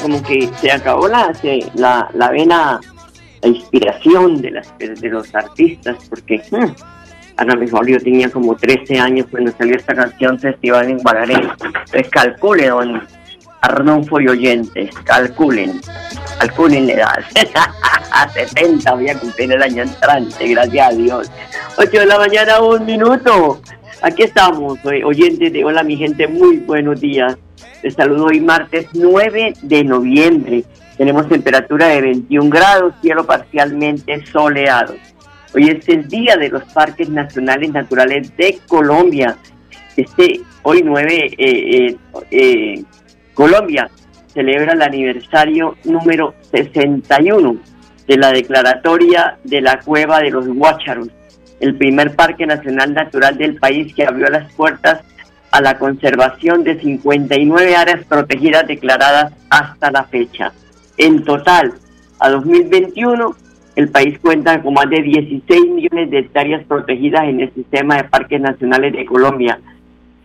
Como 0.00 0.22
que 0.22 0.48
se 0.60 0.70
acabó 0.70 1.08
la, 1.08 1.32
la, 1.74 2.08
la 2.14 2.30
vena, 2.30 2.80
la 3.42 3.48
inspiración 3.48 4.40
de, 4.40 4.52
las, 4.52 4.78
de 4.78 5.08
los 5.08 5.34
artistas, 5.34 5.96
porque 6.08 6.42
hmm, 6.50 6.74
a 7.36 7.44
lo 7.44 7.56
mejor 7.56 7.88
yo 7.88 7.98
tenía 7.98 8.30
como 8.30 8.54
13 8.54 8.98
años 8.98 9.26
cuando 9.30 9.52
salió 9.52 9.76
esta 9.76 9.94
canción 9.94 10.38
Festival 10.38 10.90
en 10.90 10.98
Guararé. 10.98 11.34
Entonces 11.34 12.08
calcule, 12.10 12.68
don 12.68 13.02
Arnulfo 13.62 14.20
y 14.20 14.28
oyentes, 14.28 14.94
calculen, 15.04 15.80
calculen 16.38 16.88
la 16.88 16.92
edad. 16.94 17.24
a 18.12 18.28
70 18.28 18.92
voy 18.94 19.08
a 19.08 19.18
cumplir 19.18 19.52
el 19.52 19.62
año 19.62 19.82
entrante, 19.84 20.48
gracias 20.48 20.88
a 20.88 20.92
Dios. 20.94 21.30
8 21.78 21.90
de 21.90 22.06
la 22.06 22.18
mañana, 22.18 22.60
un 22.60 22.84
minuto. 22.84 23.60
Aquí 24.02 24.24
estamos, 24.24 24.78
oy- 24.84 25.02
oyentes 25.04 25.52
de 25.52 25.64
Hola 25.64 25.82
mi 25.82 25.96
gente, 25.96 26.26
muy 26.26 26.56
buenos 26.58 27.00
días. 27.00 27.36
Les 27.82 27.94
saludo 27.94 28.26
hoy 28.26 28.40
martes 28.40 28.86
9 28.94 29.54
de 29.62 29.84
noviembre. 29.84 30.64
Tenemos 30.96 31.28
temperatura 31.28 31.86
de 31.88 32.00
21 32.00 32.50
grados, 32.50 32.94
cielo 33.00 33.24
parcialmente 33.24 34.24
soleado. 34.26 34.94
Hoy 35.54 35.68
es 35.68 35.88
el 35.88 36.08
Día 36.08 36.36
de 36.36 36.48
los 36.48 36.64
Parques 36.72 37.08
Nacionales 37.08 37.70
Naturales 37.72 38.36
de 38.36 38.58
Colombia. 38.66 39.36
Este, 39.96 40.40
hoy 40.62 40.82
9, 40.84 41.16
eh, 41.16 41.36
eh, 41.38 41.96
eh, 42.30 42.82
Colombia 43.34 43.88
celebra 44.32 44.72
el 44.72 44.82
aniversario 44.82 45.76
número 45.84 46.34
61 46.50 47.56
de 48.08 48.16
la 48.16 48.32
declaratoria 48.32 49.38
de 49.44 49.60
la 49.60 49.78
Cueva 49.80 50.20
de 50.20 50.30
los 50.30 50.48
Guácharos, 50.48 51.08
el 51.62 51.76
primer 51.76 52.16
parque 52.16 52.44
nacional 52.44 52.92
natural 52.92 53.38
del 53.38 53.54
país 53.54 53.94
que 53.94 54.04
abrió 54.04 54.28
las 54.28 54.52
puertas 54.54 55.00
a 55.52 55.60
la 55.60 55.78
conservación 55.78 56.64
de 56.64 56.78
59 56.80 57.76
áreas 57.76 58.04
protegidas 58.06 58.66
declaradas 58.66 59.32
hasta 59.48 59.92
la 59.92 60.02
fecha. 60.04 60.52
En 60.98 61.22
total, 61.22 61.74
a 62.18 62.30
2021, 62.30 63.36
el 63.76 63.88
país 63.90 64.18
cuenta 64.18 64.60
con 64.60 64.74
más 64.74 64.90
de 64.90 65.02
16 65.02 65.70
millones 65.70 66.10
de 66.10 66.18
hectáreas 66.18 66.64
protegidas 66.64 67.24
en 67.28 67.40
el 67.40 67.54
sistema 67.54 67.98
de 67.98 68.04
parques 68.04 68.40
nacionales 68.40 68.92
de 68.92 69.04
Colombia. 69.04 69.60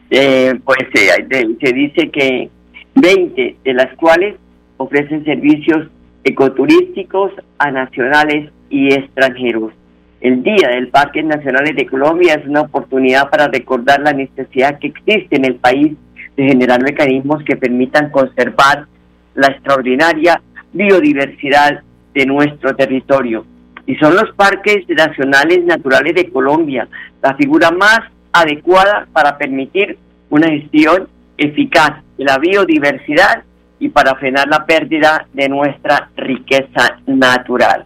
Eh, 0.09 0.59
pues 0.65 0.87
eh, 0.95 1.55
se 1.61 1.71
dice 1.71 2.09
que 2.09 2.49
20 2.95 3.57
de 3.63 3.73
las 3.75 3.95
cuales 3.97 4.37
ofrecen 4.77 5.23
servicios 5.23 5.87
ecoturísticos 6.23 7.31
a 7.59 7.69
nacionales 7.69 8.51
y 8.71 8.91
extranjeros. 8.91 9.71
El 10.19 10.41
Día 10.41 10.69
del 10.69 10.87
Parques 10.87 11.23
Nacionales 11.23 11.75
de 11.75 11.85
Colombia 11.85 12.33
es 12.33 12.47
una 12.47 12.61
oportunidad 12.61 13.29
para 13.29 13.47
recordar 13.47 13.99
la 14.01 14.13
necesidad 14.13 14.79
que 14.79 14.87
existe 14.87 15.35
en 15.35 15.45
el 15.45 15.55
país 15.55 15.95
de 16.35 16.43
generar 16.43 16.81
mecanismos 16.81 17.43
que 17.43 17.55
permitan 17.55 18.09
conservar 18.09 18.87
la 19.35 19.47
extraordinaria 19.47 20.41
biodiversidad 20.73 21.81
de 22.15 22.25
nuestro 22.25 22.75
territorio. 22.75 23.45
Y 23.85 23.95
son 23.97 24.15
los 24.15 24.31
parques 24.35 24.89
nacionales 24.89 25.63
naturales 25.65 26.15
de 26.15 26.29
Colombia 26.31 26.87
la 27.21 27.35
figura 27.35 27.69
más 27.69 27.99
adecuada 28.33 29.07
para 29.13 29.37
permitir 29.37 29.99
una 30.31 30.47
gestión 30.47 31.07
eficaz 31.37 32.03
de 32.17 32.25
la 32.25 32.39
biodiversidad 32.39 33.43
y 33.79 33.89
para 33.89 34.15
frenar 34.15 34.47
la 34.47 34.65
pérdida 34.65 35.27
de 35.33 35.47
nuestra 35.47 36.09
riqueza 36.15 36.99
natural. 37.05 37.85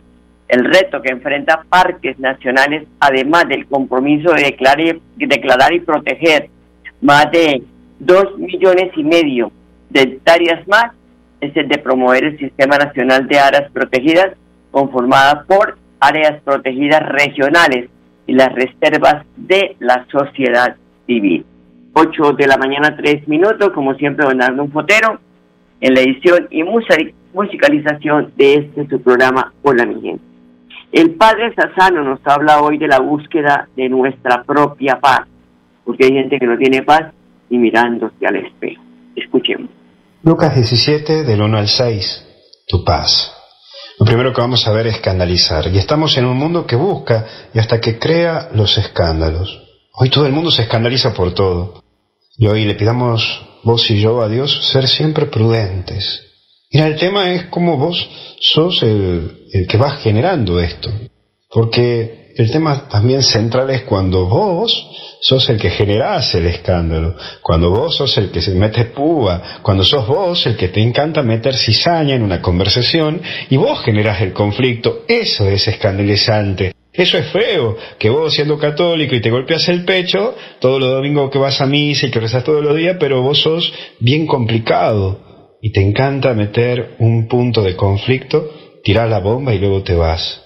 El 0.52 0.66
reto 0.66 1.02
que 1.02 1.14
enfrenta 1.14 1.64
parques 1.70 2.20
nacionales, 2.20 2.86
además 3.00 3.48
del 3.48 3.66
compromiso 3.68 4.34
de 4.34 4.44
declarar, 4.44 4.98
declarar 5.16 5.74
y 5.74 5.80
proteger 5.80 6.50
más 7.00 7.32
de 7.32 7.64
dos 8.00 8.38
millones 8.38 8.92
y 8.98 9.04
medio 9.06 9.50
de 9.92 10.02
hectáreas 10.02 10.68
más, 10.68 10.92
es 11.40 11.56
el 11.56 11.70
de 11.70 11.78
promover 11.78 12.26
el 12.26 12.38
Sistema 12.38 12.78
Nacional 12.78 13.30
de 13.30 13.40
Áreas 13.40 13.72
Protegidas, 13.72 14.36
conformada 14.72 15.46
por 15.48 15.78
áreas 16.02 16.42
protegidas 16.44 17.02
regionales 17.08 17.90
y 18.28 18.34
las 18.34 18.52
reservas 18.52 19.26
de 19.38 19.78
la 19.80 20.06
sociedad 20.12 20.76
civil. 21.08 21.46
8 21.94 22.34
de 22.34 22.48
la 22.48 22.58
mañana, 22.58 22.98
3 22.98 23.26
minutos, 23.30 23.72
como 23.72 23.94
siempre, 23.94 24.26
don 24.26 24.42
Arnulfo 24.42 24.82
Fotero, 24.82 25.18
en 25.80 25.94
la 25.94 26.02
edición 26.02 26.50
y 26.52 26.64
musicalización 26.64 28.34
de 28.36 28.56
este 28.56 28.86
su 28.90 29.02
programa 29.02 29.54
Hola 29.64 29.86
mi 29.86 30.02
gente. 30.02 30.31
El 30.92 31.16
Padre 31.16 31.54
Sassano 31.56 32.04
nos 32.04 32.20
habla 32.26 32.62
hoy 32.62 32.78
de 32.78 32.88
la 32.88 33.00
búsqueda 33.00 33.70
de 33.78 33.88
nuestra 33.88 34.44
propia 34.44 35.00
paz, 35.00 35.22
porque 35.86 36.06
hay 36.06 36.12
gente 36.12 36.38
que 36.38 36.46
no 36.46 36.58
tiene 36.58 36.84
paz 36.84 37.14
y 37.50 37.58
mirándose 37.58 38.26
al 38.28 38.36
espejo. 38.36 38.84
Escuchemos. 39.16 39.70
Lucas 40.24 40.54
17, 40.54 41.24
del 41.24 41.42
1 41.42 41.58
al 41.58 41.68
6, 41.68 42.66
tu 42.68 42.84
paz. 42.84 43.34
Lo 44.00 44.06
primero 44.06 44.34
que 44.34 44.42
vamos 44.42 44.68
a 44.68 44.72
ver 44.74 44.88
es 44.88 44.96
escandalizar. 44.96 45.68
Y 45.68 45.78
estamos 45.78 46.18
en 46.18 46.26
un 46.26 46.38
mundo 46.38 46.66
que 46.68 46.76
busca 46.76 47.26
y 47.54 47.60
hasta 47.60 47.80
que 47.80 47.98
crea 47.98 48.50
los 48.54 48.78
escándalos. 48.78 49.62
Hoy 49.94 50.10
todo 50.10 50.26
el 50.26 50.34
mundo 50.34 50.52
se 50.52 50.64
escandaliza 50.64 51.14
por 51.14 51.34
todo. 51.34 51.84
Y 52.38 52.48
hoy 52.48 52.66
le 52.66 52.76
pidamos 52.76 53.48
vos 53.64 53.90
y 53.92 54.02
yo 54.02 54.22
a 54.22 54.28
Dios 54.28 54.72
ser 54.72 54.88
siempre 54.88 55.28
prudentes. 55.28 56.31
Mira, 56.74 56.88
el 56.88 56.96
tema 56.96 57.34
es 57.34 57.46
cómo 57.46 57.76
vos 57.76 58.10
sos 58.40 58.82
el, 58.82 59.68
que 59.68 59.78
vas 59.78 60.02
generando 60.02 60.58
esto. 60.60 60.90
Porque 61.50 62.32
el 62.38 62.50
tema 62.50 62.88
también 62.88 63.24
central 63.24 63.70
es 63.72 63.82
cuando 63.82 64.26
vos 64.28 64.88
sos 65.20 65.50
el 65.50 65.58
que 65.58 65.70
generás 65.70 66.34
el 66.34 66.46
escándalo, 66.46 67.18
cuando 67.42 67.72
vos 67.72 67.98
sos 67.98 68.18
el 68.18 68.32
que 68.32 68.42
se 68.42 68.52
mete 68.52 68.86
púa, 68.86 69.60
cuando 69.62 69.84
sos 69.84 70.08
vos 70.08 70.46
el 70.46 70.56
que 70.56 70.70
te 70.70 70.82
encanta 70.82 71.22
meter 71.24 71.56
cizaña 71.56 72.16
en 72.16 72.24
una 72.24 72.42
conversación 72.42 73.22
y 73.50 73.58
vos 73.58 73.82
generás 73.84 74.22
el 74.22 74.32
conflicto, 74.32 75.04
eso 75.10 75.50
es 75.50 75.68
escandalizante. 75.68 76.74
Eso 76.94 77.18
es 77.18 77.28
feo, 77.28 77.78
que 77.98 78.10
vos 78.10 78.34
siendo 78.34 78.58
católico 78.58 79.16
y 79.16 79.22
te 79.22 79.30
golpeas 79.30 79.68
el 79.68 79.84
pecho, 79.84 80.36
todos 80.60 80.80
los 80.80 80.90
domingos 80.90 81.32
que 81.32 81.38
vas 81.38 81.60
a 81.60 81.66
misa 81.66 82.08
y 82.08 82.12
que 82.12 82.20
rezas 82.20 82.44
todos 82.46 82.64
los 82.64 82.76
días, 82.76 82.96
pero 83.00 83.22
vos 83.22 83.42
sos 83.42 83.74
bien 84.00 84.26
complicado 84.26 85.31
y 85.62 85.72
te 85.72 85.82
encanta 85.82 86.34
meter 86.34 86.96
un 87.00 87.28
punto 87.28 87.62
de 87.62 87.76
conflicto, 87.76 88.50
tirar 88.84 89.08
la 89.10 89.20
bomba 89.20 89.54
y 89.54 89.60
luego 89.60 89.84
te 89.84 89.94
vas. 89.94 90.42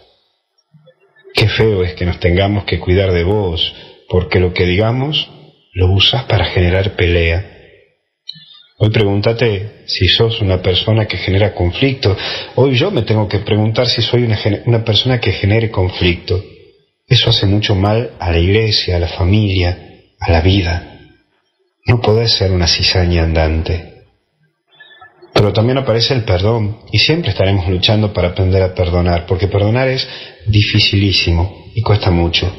Qué 1.33 1.47
feo 1.47 1.83
es 1.83 1.93
que 1.93 2.05
nos 2.05 2.19
tengamos 2.19 2.65
que 2.65 2.79
cuidar 2.79 3.11
de 3.11 3.23
vos, 3.23 3.73
porque 4.09 4.39
lo 4.39 4.53
que 4.53 4.65
digamos 4.65 5.29
lo 5.73 5.91
usas 5.91 6.23
para 6.25 6.45
generar 6.45 6.95
pelea. 6.95 7.51
Hoy 8.77 8.89
pregúntate 8.89 9.83
si 9.85 10.09
sos 10.09 10.41
una 10.41 10.61
persona 10.61 11.05
que 11.05 11.17
genera 11.17 11.53
conflicto. 11.53 12.15
Hoy 12.55 12.75
yo 12.75 12.91
me 12.91 13.03
tengo 13.03 13.27
que 13.27 13.39
preguntar 13.39 13.87
si 13.87 14.01
soy 14.01 14.23
una, 14.23 14.37
una 14.65 14.83
persona 14.83 15.19
que 15.19 15.31
genere 15.31 15.71
conflicto. 15.71 16.43
Eso 17.07 17.29
hace 17.29 17.45
mucho 17.45 17.75
mal 17.75 18.11
a 18.19 18.31
la 18.31 18.39
iglesia, 18.39 18.97
a 18.97 18.99
la 18.99 19.07
familia, 19.07 19.77
a 20.19 20.31
la 20.31 20.41
vida. 20.41 20.99
No 21.85 22.01
podés 22.01 22.33
ser 22.33 22.51
una 22.51 22.67
cizaña 22.67 23.23
andante. 23.23 23.94
Pero 25.45 25.53
también 25.53 25.77
aparece 25.77 26.15
el 26.15 26.23
perdón 26.23 26.79
y 26.91 26.97
siempre 26.97 27.29
estaremos 27.29 27.67
luchando 27.67 28.11
para 28.11 28.29
aprender 28.29 28.63
a 28.63 28.73
perdonar, 28.73 29.27
porque 29.27 29.47
perdonar 29.47 29.87
es 29.89 30.09
dificilísimo 30.47 31.67
y 31.75 31.83
cuesta 31.83 32.09
mucho, 32.09 32.51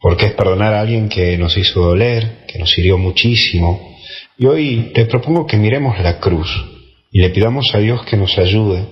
porque 0.00 0.26
es 0.26 0.32
perdonar 0.34 0.74
a 0.74 0.80
alguien 0.82 1.08
que 1.08 1.36
nos 1.36 1.56
hizo 1.56 1.80
doler, 1.80 2.44
que 2.46 2.60
nos 2.60 2.78
hirió 2.78 2.98
muchísimo. 2.98 3.96
Y 4.38 4.46
hoy 4.46 4.92
te 4.94 5.06
propongo 5.06 5.44
que 5.44 5.56
miremos 5.56 5.98
la 5.98 6.20
cruz 6.20 6.48
y 7.10 7.20
le 7.20 7.30
pidamos 7.30 7.74
a 7.74 7.78
Dios 7.78 8.04
que 8.04 8.16
nos 8.16 8.38
ayude, 8.38 8.86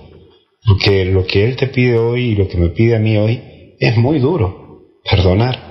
porque 0.67 1.05
lo 1.05 1.25
que 1.25 1.45
Él 1.45 1.55
te 1.55 1.67
pide 1.67 1.97
hoy 1.97 2.31
y 2.31 2.35
lo 2.35 2.49
que 2.49 2.57
me 2.57 2.71
pide 2.71 2.97
a 2.97 2.99
mí 2.99 3.15
hoy 3.15 3.41
es 3.79 3.95
muy 3.95 4.19
duro, 4.19 4.81
perdonar. 5.09 5.61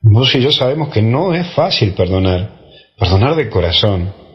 Vos 0.00 0.32
y 0.36 0.40
yo 0.40 0.52
sabemos 0.52 0.90
que 0.90 1.02
no 1.02 1.34
es 1.34 1.44
fácil 1.54 1.90
perdonar, 1.94 2.56
perdonar 2.96 3.34
de 3.34 3.50
corazón 3.50 4.25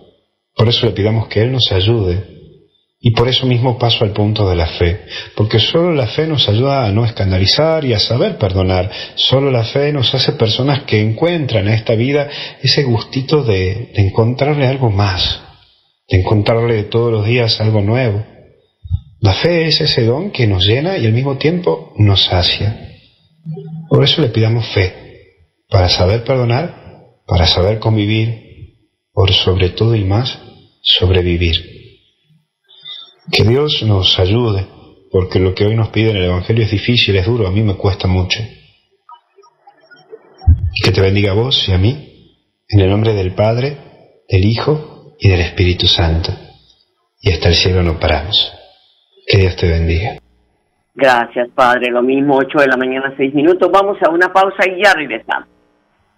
por 0.56 0.68
eso 0.68 0.86
le 0.86 0.92
pidamos 0.92 1.28
que 1.28 1.42
Él 1.42 1.52
nos 1.52 1.72
ayude. 1.72 2.42
Y 3.04 3.12
por 3.12 3.28
eso 3.28 3.48
mismo 3.48 3.80
paso 3.80 4.04
al 4.04 4.12
punto 4.12 4.48
de 4.48 4.56
la 4.56 4.68
fe, 4.68 5.02
porque 5.36 5.58
solo 5.58 5.92
la 5.92 6.06
fe 6.06 6.28
nos 6.28 6.48
ayuda 6.48 6.86
a 6.86 6.92
no 6.92 7.04
escandalizar 7.04 7.84
y 7.84 7.94
a 7.94 8.00
saber 8.00 8.38
perdonar. 8.38 8.92
Solo 9.16 9.50
la 9.50 9.64
fe 9.64 9.92
nos 9.92 10.14
hace 10.14 10.34
personas 10.34 10.84
que 10.84 11.02
encuentran 11.02 11.68
en 11.68 11.74
esta 11.74 11.96
vida 11.96 12.30
ese 12.62 12.84
gustito 12.84 13.44
de, 13.44 13.92
de 13.96 14.02
encontrarle 14.04 14.68
algo 14.68 14.92
más, 14.92 15.42
de 16.10 16.20
encontrarle 16.20 16.84
todos 16.84 17.12
los 17.12 17.26
días 17.26 17.60
algo 17.60 17.82
nuevo. 17.82 18.24
La 19.20 19.34
fe 19.34 19.68
es 19.68 19.82
ese 19.82 20.04
don 20.04 20.30
que 20.30 20.46
nos 20.46 20.68
llena 20.68 20.98
y 20.98 21.08
al 21.08 21.14
mismo 21.14 21.38
tiempo 21.38 21.94
nos 21.98 22.26
sacia. 22.26 22.92
Por 23.90 24.04
eso 24.04 24.22
le 24.22 24.30
pidamos 24.30 24.68
fe, 24.74 24.94
para 25.70 25.90
saber 25.90 26.24
perdonar, 26.24 26.76
para 27.26 27.48
saber 27.48 27.80
convivir, 27.80 28.41
por 29.14 29.32
sobre 29.32 29.70
todo 29.70 29.96
y 29.96 30.04
más, 30.04 30.40
sobrevivir. 30.82 31.56
Que 33.32 33.44
Dios 33.44 33.84
nos 33.84 34.20
ayude, 34.20 34.66
porque 35.12 35.40
lo 35.40 35.54
que 35.54 35.66
hoy 35.66 35.76
nos 35.76 35.90
pide 35.90 36.12
en 36.12 36.18
el 36.18 36.26
Evangelio 36.26 36.64
es 36.64 36.72
difícil, 36.72 37.16
es 37.16 37.26
duro, 37.26 37.48
a 37.48 37.52
mí 37.52 37.62
me 37.62 37.76
cuesta 37.76 38.08
mucho. 38.08 38.40
Que 40.84 40.92
te 40.92 41.02
bendiga 41.02 41.32
a 41.32 41.36
vos 41.36 41.68
y 41.68 41.74
a 41.74 41.78
mí, 41.78 42.36
en 42.70 42.80
el 42.80 42.90
nombre 42.90 43.14
del 43.14 43.34
Padre, 43.34 43.78
del 44.28 44.46
Hijo 44.46 45.16
y 45.20 45.30
del 45.30 45.42
Espíritu 45.42 45.88
Santo. 45.88 46.32
Y 47.20 47.32
hasta 47.32 47.50
el 47.50 47.56
cielo 47.56 47.84
no 47.84 48.00
paramos. 48.00 48.52
Que 49.28 49.38
Dios 49.38 49.56
te 49.56 49.70
bendiga. 49.70 50.18
Gracias, 50.96 51.50
Padre. 51.56 51.92
Lo 51.92 52.02
mismo, 52.02 52.38
8 52.38 52.58
de 52.60 52.68
la 52.68 52.78
mañana, 52.78 53.14
6 53.16 53.34
minutos. 53.34 53.70
Vamos 53.72 53.98
a 54.02 54.10
una 54.10 54.34
pausa 54.34 54.64
y 54.68 54.84
ya 54.84 54.94
regresamos. 54.94 55.48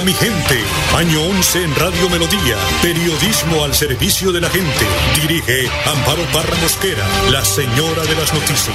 Hola 0.00 0.06
mi 0.06 0.14
gente. 0.14 0.64
Año 0.96 1.20
11 1.24 1.62
en 1.62 1.74
Radio 1.74 2.08
Melodía. 2.08 2.56
Periodismo 2.80 3.64
al 3.64 3.74
servicio 3.74 4.32
de 4.32 4.40
la 4.40 4.48
gente. 4.48 4.86
Dirige 5.20 5.68
Amparo 5.84 6.22
Parra 6.32 6.56
Mosquera, 6.62 7.04
la 7.30 7.44
señora 7.44 8.02
de 8.04 8.14
las 8.14 8.32
noticias. 8.32 8.74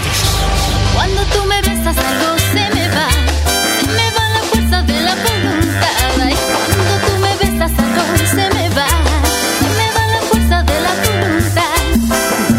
Cuando 0.94 1.24
tú 1.33 1.44
me 1.45 1.60
besas 1.63 1.98
algo 1.98 2.38
se 2.54 2.69
me 2.75 2.89
va, 2.89 3.10
se 3.10 3.88
me 3.88 4.12
va 4.12 4.30
la 4.36 4.42
fuerza 4.51 4.83
de 4.83 5.01
la 5.01 5.16
voluntad. 5.16 5.95
Cuando 6.16 7.07
tú 7.07 7.18
me 7.18 7.36
besas 7.38 7.72
algo 7.80 8.18
se 8.30 8.50
me 8.54 8.69
va, 8.69 8.88
se 9.57 9.68
me 9.77 9.88
va 9.95 10.07
la 10.13 10.22
fuerza 10.30 10.62
de 10.62 10.81
la 10.81 10.94
voluntad. 11.06 11.75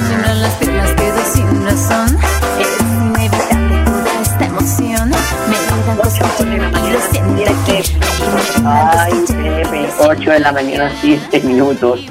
Tiemblan 0.08 0.42
las 0.42 0.54
piernas, 0.54 0.90
quedo 0.96 1.22
sin 1.32 1.64
razón. 1.64 2.18
Es 2.58 2.80
inevitable 2.82 3.84
toda 3.84 4.22
esta 4.22 4.44
emoción. 4.44 5.10
Me 5.10 5.56
dan 5.66 5.96
cosquillas 5.98 6.40
y 6.40 6.90
lo 6.90 7.00
siento 7.12 7.62
aquí. 7.62 8.05
Ay, 8.64 9.12
bebé, 9.36 9.86
8 10.00 10.30
de 10.32 10.40
la 10.40 10.50
mañana, 10.50 10.90
7 11.00 11.40
minutos. 11.46 12.04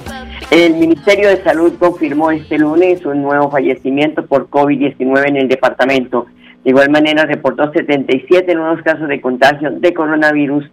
El 0.50 0.76
Ministerio 0.76 1.28
de 1.30 1.44
Salud 1.44 1.74
confirmó 1.78 2.32
este 2.32 2.58
lunes 2.58 3.06
un 3.06 3.22
nuevo 3.22 3.50
fallecimiento 3.52 4.26
por 4.26 4.50
COVID-19 4.50 5.28
en 5.28 5.36
el 5.36 5.48
departamento. 5.50 6.28
De 6.64 6.70
igual 6.70 6.90
manera, 6.90 7.26
reportó 7.26 7.70
77 7.72 8.56
nuevos 8.56 8.82
casos 8.84 9.10
de 9.10 9.20
contagio 9.20 9.72
de 9.72 9.94
coronavirus 9.94 10.64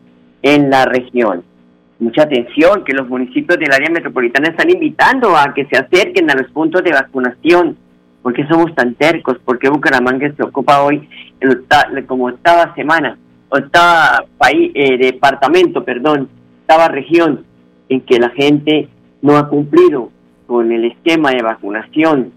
en 0.42 0.70
la 0.70 0.84
región. 0.84 1.42
Mucha 1.98 2.22
atención, 2.22 2.84
que 2.84 2.92
los 2.92 3.08
municipios 3.08 3.58
del 3.58 3.72
área 3.72 3.90
metropolitana 3.90 4.48
están 4.48 4.70
invitando 4.70 5.36
a 5.36 5.52
que 5.54 5.66
se 5.66 5.76
acerquen 5.76 6.30
a 6.30 6.34
los 6.34 6.50
puntos 6.52 6.84
de 6.84 6.92
vacunación. 6.92 7.76
¿Por 8.22 8.32
qué 8.32 8.46
somos 8.46 8.72
tan 8.76 8.94
tercos? 8.94 9.38
¿Por 9.44 9.58
qué 9.58 9.68
Bucaramanga 9.68 10.32
se 10.36 10.42
ocupa 10.44 10.82
hoy 10.82 11.08
octa- 11.42 11.88
como 12.06 12.26
octava 12.26 12.72
semana, 12.76 13.18
octava 13.52 14.24
país, 14.38 14.72
eh, 14.74 14.96
departamento, 14.96 15.84
perdón, 15.84 16.28
octava 16.60 16.88
región 16.88 17.44
en 17.88 18.00
que 18.00 18.18
la 18.18 18.30
gente 18.30 18.88
no 19.20 19.36
ha 19.36 19.48
cumplido 19.48 20.10
con 20.46 20.72
el 20.72 20.86
esquema 20.86 21.30
de 21.30 21.42
vacunación? 21.42 22.32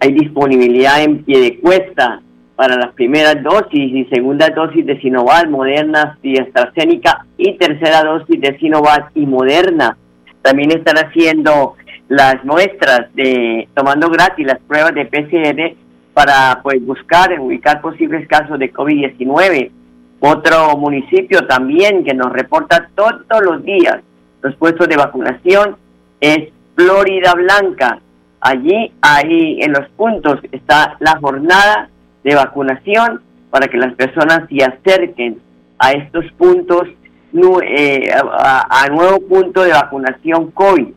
Hay 0.00 0.12
disponibilidad 0.12 1.02
en 1.02 1.24
pie 1.24 1.40
de 1.40 1.58
cuesta 1.58 2.20
para 2.54 2.76
las 2.76 2.92
primeras 2.92 3.42
dosis 3.42 3.92
y 3.94 4.04
segunda 4.06 4.48
dosis 4.50 4.84
de 4.84 5.00
Sinovac, 5.00 5.48
Moderna 5.48 6.18
y 6.22 6.38
AstraZeneca 6.38 7.24
y 7.36 7.56
tercera 7.56 8.02
dosis 8.02 8.40
de 8.40 8.58
Sinovac 8.58 9.10
y 9.14 9.26
Moderna. 9.26 9.96
También 10.42 10.72
están 10.72 10.96
haciendo 10.98 11.76
las 12.08 12.44
muestras 12.44 13.14
de 13.14 13.68
tomando 13.74 14.10
gratis 14.10 14.46
las 14.46 14.58
pruebas 14.60 14.94
de 14.94 15.06
PCR 15.06 15.76
para 16.14 16.60
pues 16.62 16.84
buscar 16.84 17.38
ubicar 17.38 17.80
posibles 17.80 18.26
casos 18.26 18.58
de 18.58 18.72
COVID-19. 18.72 19.70
Otro 20.20 20.76
municipio 20.76 21.46
también 21.46 22.04
que 22.04 22.14
nos 22.14 22.32
reporta 22.32 22.88
todos 22.94 23.42
los 23.42 23.62
días 23.62 23.98
los 24.42 24.54
puestos 24.56 24.88
de 24.88 24.96
vacunación 24.96 25.76
es 26.20 26.48
Florida 26.76 27.34
Blanca. 27.34 28.00
Allí, 28.40 28.92
ahí 29.02 29.58
en 29.60 29.72
los 29.72 29.88
puntos 29.90 30.40
está 30.52 30.96
la 31.00 31.18
jornada 31.18 31.90
de 32.22 32.34
vacunación 32.34 33.20
para 33.50 33.66
que 33.66 33.78
las 33.78 33.94
personas 33.94 34.48
se 34.48 34.64
acerquen 34.64 35.40
a 35.78 35.92
estos 35.92 36.24
puntos, 36.32 36.82
eh, 37.32 38.10
a, 38.12 38.86
nuevo 38.90 39.20
punto 39.26 39.62
de 39.62 39.72
vacunación 39.72 40.52
COVID. 40.52 40.88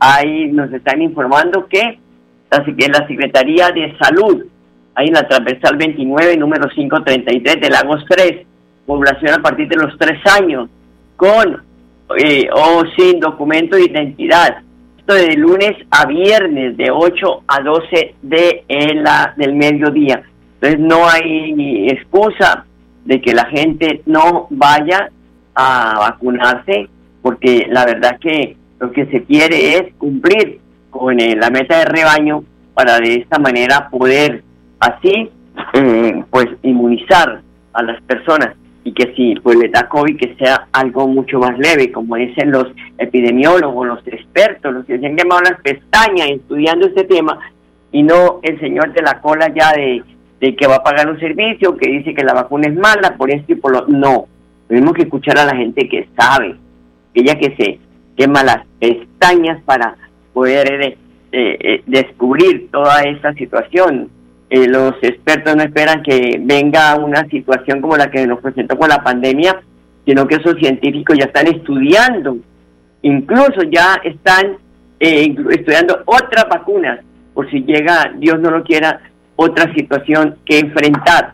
Ahí 0.00 0.50
nos 0.50 0.72
están 0.72 1.02
informando 1.02 1.66
que 1.68 1.98
la, 2.50 2.58
la 2.58 3.06
Secretaría 3.06 3.70
de 3.70 3.96
Salud, 3.98 4.46
ahí 4.94 5.08
en 5.08 5.14
la 5.14 5.28
transversal 5.28 5.76
29, 5.76 6.36
número 6.38 6.68
533 6.68 7.60
de 7.60 7.70
Lagos 7.70 8.04
3, 8.08 8.46
población 8.90 9.34
a 9.34 9.40
partir 9.40 9.68
de 9.68 9.76
los 9.76 9.96
3 9.98 10.20
años, 10.40 10.68
con 11.14 11.62
eh, 12.18 12.48
o 12.52 12.82
sin 12.98 13.20
documento 13.20 13.76
de 13.76 13.84
identidad. 13.84 14.62
Esto 14.98 15.14
de 15.14 15.36
lunes 15.36 15.76
a 15.92 16.06
viernes, 16.06 16.76
de 16.76 16.90
8 16.90 17.42
a 17.46 17.60
12 17.60 18.14
de 18.20 18.64
la, 18.96 19.32
del 19.36 19.54
mediodía. 19.54 20.24
Entonces 20.54 20.80
no 20.80 21.08
hay 21.08 21.88
excusa 21.88 22.64
de 23.04 23.20
que 23.20 23.32
la 23.32 23.44
gente 23.44 24.02
no 24.06 24.48
vaya 24.50 25.08
a 25.54 25.94
vacunarse, 26.00 26.88
porque 27.22 27.68
la 27.70 27.84
verdad 27.84 28.18
que 28.18 28.56
lo 28.80 28.90
que 28.90 29.06
se 29.06 29.22
quiere 29.22 29.76
es 29.76 29.94
cumplir 29.98 30.58
con 30.90 31.20
eh, 31.20 31.36
la 31.36 31.50
meta 31.50 31.78
de 31.78 31.84
rebaño 31.84 32.42
para 32.74 32.98
de 32.98 33.14
esta 33.22 33.38
manera 33.38 33.88
poder 33.88 34.42
así 34.80 35.30
eh, 35.74 36.24
pues 36.28 36.48
inmunizar 36.62 37.40
a 37.72 37.82
las 37.84 38.02
personas 38.02 38.56
y 38.84 38.92
que 38.92 39.14
si 39.14 39.34
pues 39.42 39.56
les 39.58 39.70
da 39.72 39.88
COVID 39.88 40.16
que 40.16 40.34
sea 40.36 40.68
algo 40.72 41.06
mucho 41.06 41.38
más 41.38 41.58
leve, 41.58 41.92
como 41.92 42.16
dicen 42.16 42.50
los 42.50 42.66
epidemiólogos, 42.98 43.86
los 43.86 44.06
expertos, 44.06 44.72
los 44.72 44.86
que 44.86 44.98
se 44.98 45.06
han 45.06 45.16
quemado 45.16 45.42
las 45.42 45.60
pestañas 45.60 46.30
estudiando 46.30 46.86
este 46.86 47.04
tema, 47.04 47.38
y 47.92 48.02
no 48.02 48.40
el 48.42 48.58
señor 48.60 48.92
de 48.92 49.02
la 49.02 49.20
cola 49.20 49.52
ya 49.54 49.72
de, 49.72 50.02
de 50.40 50.56
que 50.56 50.66
va 50.66 50.76
a 50.76 50.82
pagar 50.82 51.10
un 51.10 51.20
servicio, 51.20 51.76
que 51.76 51.90
dice 51.90 52.14
que 52.14 52.24
la 52.24 52.34
vacuna 52.34 52.68
es 52.68 52.74
mala, 52.74 53.16
por 53.16 53.30
esto 53.30 53.52
y 53.52 53.56
por 53.56 53.72
lo... 53.72 53.86
No, 53.88 54.26
tenemos 54.68 54.94
que 54.94 55.02
escuchar 55.02 55.38
a 55.38 55.44
la 55.44 55.56
gente 55.56 55.88
que 55.88 56.08
sabe, 56.16 56.56
ella 57.14 57.34
que 57.38 57.54
se 57.56 57.78
quema 58.16 58.42
las 58.44 58.64
pestañas 58.78 59.62
para 59.64 59.96
poder 60.32 60.82
eh, 60.82 60.96
eh, 61.32 61.82
descubrir 61.86 62.70
toda 62.70 63.02
esta 63.02 63.34
situación. 63.34 64.08
Eh, 64.50 64.66
los 64.66 64.94
expertos 65.02 65.54
no 65.54 65.62
esperan 65.62 66.02
que 66.02 66.40
venga 66.40 66.96
una 66.96 67.24
situación 67.28 67.80
como 67.80 67.96
la 67.96 68.10
que 68.10 68.26
nos 68.26 68.40
presentó 68.40 68.76
con 68.76 68.88
la 68.88 69.02
pandemia, 69.02 69.62
sino 70.04 70.26
que 70.26 70.34
esos 70.36 70.56
científicos 70.56 71.16
ya 71.16 71.26
están 71.26 71.46
estudiando, 71.46 72.36
incluso 73.02 73.62
ya 73.62 74.00
están 74.02 74.56
estudiando 74.98 76.02
otras 76.04 76.46
vacunas, 76.50 77.00
por 77.32 77.48
si 77.50 77.62
llega, 77.62 78.12
Dios 78.18 78.40
no 78.40 78.50
lo 78.50 78.64
quiera, 78.64 79.00
otra 79.36 79.72
situación 79.72 80.36
que 80.44 80.58
enfrentar. 80.58 81.32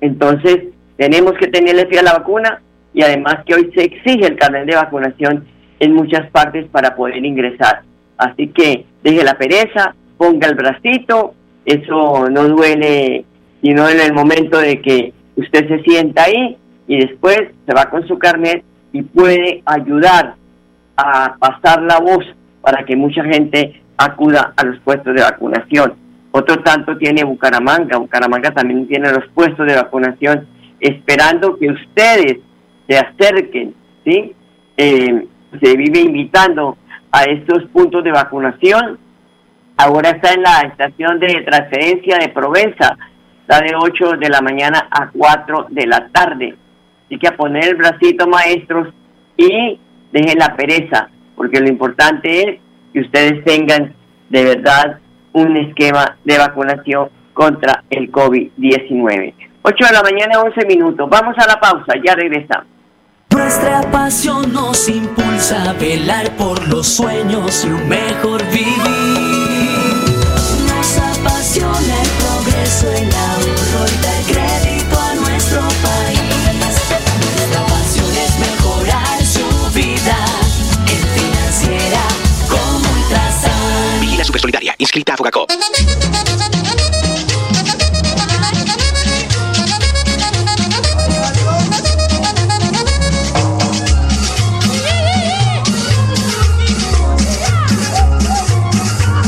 Entonces, 0.00 0.58
tenemos 0.96 1.32
que 1.32 1.48
tenerle 1.48 1.86
fe 1.86 1.98
a 1.98 2.02
la 2.02 2.12
vacuna 2.12 2.60
y 2.92 3.02
además 3.02 3.38
que 3.46 3.54
hoy 3.54 3.72
se 3.74 3.84
exige 3.84 4.26
el 4.26 4.36
carnet 4.36 4.66
de 4.66 4.76
vacunación 4.76 5.46
en 5.78 5.94
muchas 5.94 6.30
partes 6.30 6.66
para 6.68 6.94
poder 6.94 7.24
ingresar. 7.24 7.82
Así 8.18 8.48
que 8.48 8.84
deje 9.02 9.24
la 9.24 9.38
pereza, 9.38 9.94
ponga 10.18 10.46
el 10.46 10.54
bracito, 10.54 11.34
eso 11.72 12.28
no 12.28 12.48
duele, 12.48 13.24
sino 13.62 13.88
en 13.88 14.00
el 14.00 14.12
momento 14.12 14.58
de 14.58 14.80
que 14.80 15.12
usted 15.36 15.68
se 15.68 15.82
sienta 15.82 16.24
ahí 16.24 16.56
y 16.86 16.98
después 17.00 17.40
se 17.66 17.74
va 17.74 17.90
con 17.90 18.06
su 18.06 18.18
carnet 18.18 18.64
y 18.92 19.02
puede 19.02 19.62
ayudar 19.64 20.34
a 20.96 21.36
pasar 21.38 21.82
la 21.82 21.98
voz 21.98 22.24
para 22.60 22.84
que 22.84 22.96
mucha 22.96 23.24
gente 23.24 23.80
acuda 23.96 24.52
a 24.56 24.64
los 24.64 24.78
puestos 24.80 25.14
de 25.14 25.22
vacunación. 25.22 25.94
Otro 26.32 26.62
tanto 26.62 26.96
tiene 26.96 27.24
Bucaramanga, 27.24 27.98
Bucaramanga 27.98 28.50
también 28.52 28.86
tiene 28.86 29.12
los 29.12 29.26
puestos 29.34 29.66
de 29.66 29.74
vacunación, 29.74 30.46
esperando 30.78 31.56
que 31.58 31.70
ustedes 31.70 32.38
se 32.88 32.98
acerquen, 32.98 33.74
¿sí? 34.04 34.32
Eh, 34.76 35.26
se 35.60 35.76
vive 35.76 36.00
invitando 36.00 36.76
a 37.10 37.24
estos 37.24 37.64
puntos 37.72 38.04
de 38.04 38.12
vacunación. 38.12 38.98
Ahora 39.82 40.10
está 40.10 40.34
en 40.34 40.42
la 40.42 40.60
estación 40.60 41.18
de 41.20 41.40
transferencia 41.40 42.18
de 42.18 42.28
Provenza, 42.28 42.98
está 43.40 43.62
de 43.62 43.72
8 43.74 44.18
de 44.18 44.28
la 44.28 44.42
mañana 44.42 44.88
a 44.90 45.08
4 45.08 45.68
de 45.70 45.86
la 45.86 46.06
tarde. 46.08 46.54
Así 47.06 47.18
que 47.18 47.28
a 47.28 47.34
poner 47.34 47.64
el 47.64 47.76
bracito, 47.76 48.26
maestros, 48.26 48.88
y 49.38 49.80
dejen 50.12 50.38
la 50.38 50.54
pereza, 50.54 51.08
porque 51.34 51.60
lo 51.60 51.68
importante 51.68 52.42
es 52.42 52.60
que 52.92 53.00
ustedes 53.00 53.42
tengan 53.42 53.94
de 54.28 54.44
verdad 54.44 54.98
un 55.32 55.56
esquema 55.56 56.18
de 56.24 56.36
vacunación 56.36 57.08
contra 57.32 57.82
el 57.88 58.12
COVID-19. 58.12 59.32
8 59.62 59.84
de 59.86 59.92
la 59.94 60.02
mañana, 60.02 60.42
11 60.42 60.66
minutos. 60.66 61.08
Vamos 61.08 61.34
a 61.38 61.46
la 61.46 61.58
pausa, 61.58 61.94
ya 62.04 62.14
regresamos. 62.14 62.66
Nuestra 63.30 63.80
pasión 63.90 64.52
nos 64.52 64.90
impulsa 64.90 65.70
a 65.70 65.72
velar 65.72 66.28
por 66.36 66.68
los 66.68 66.86
sueños 66.86 67.64
y 67.64 67.68
un 67.70 67.88
mejor 67.88 68.44
vivir. 68.50 68.79
Inscrita 84.90 85.14
a 85.14 85.16
Fogacop. 85.16 85.48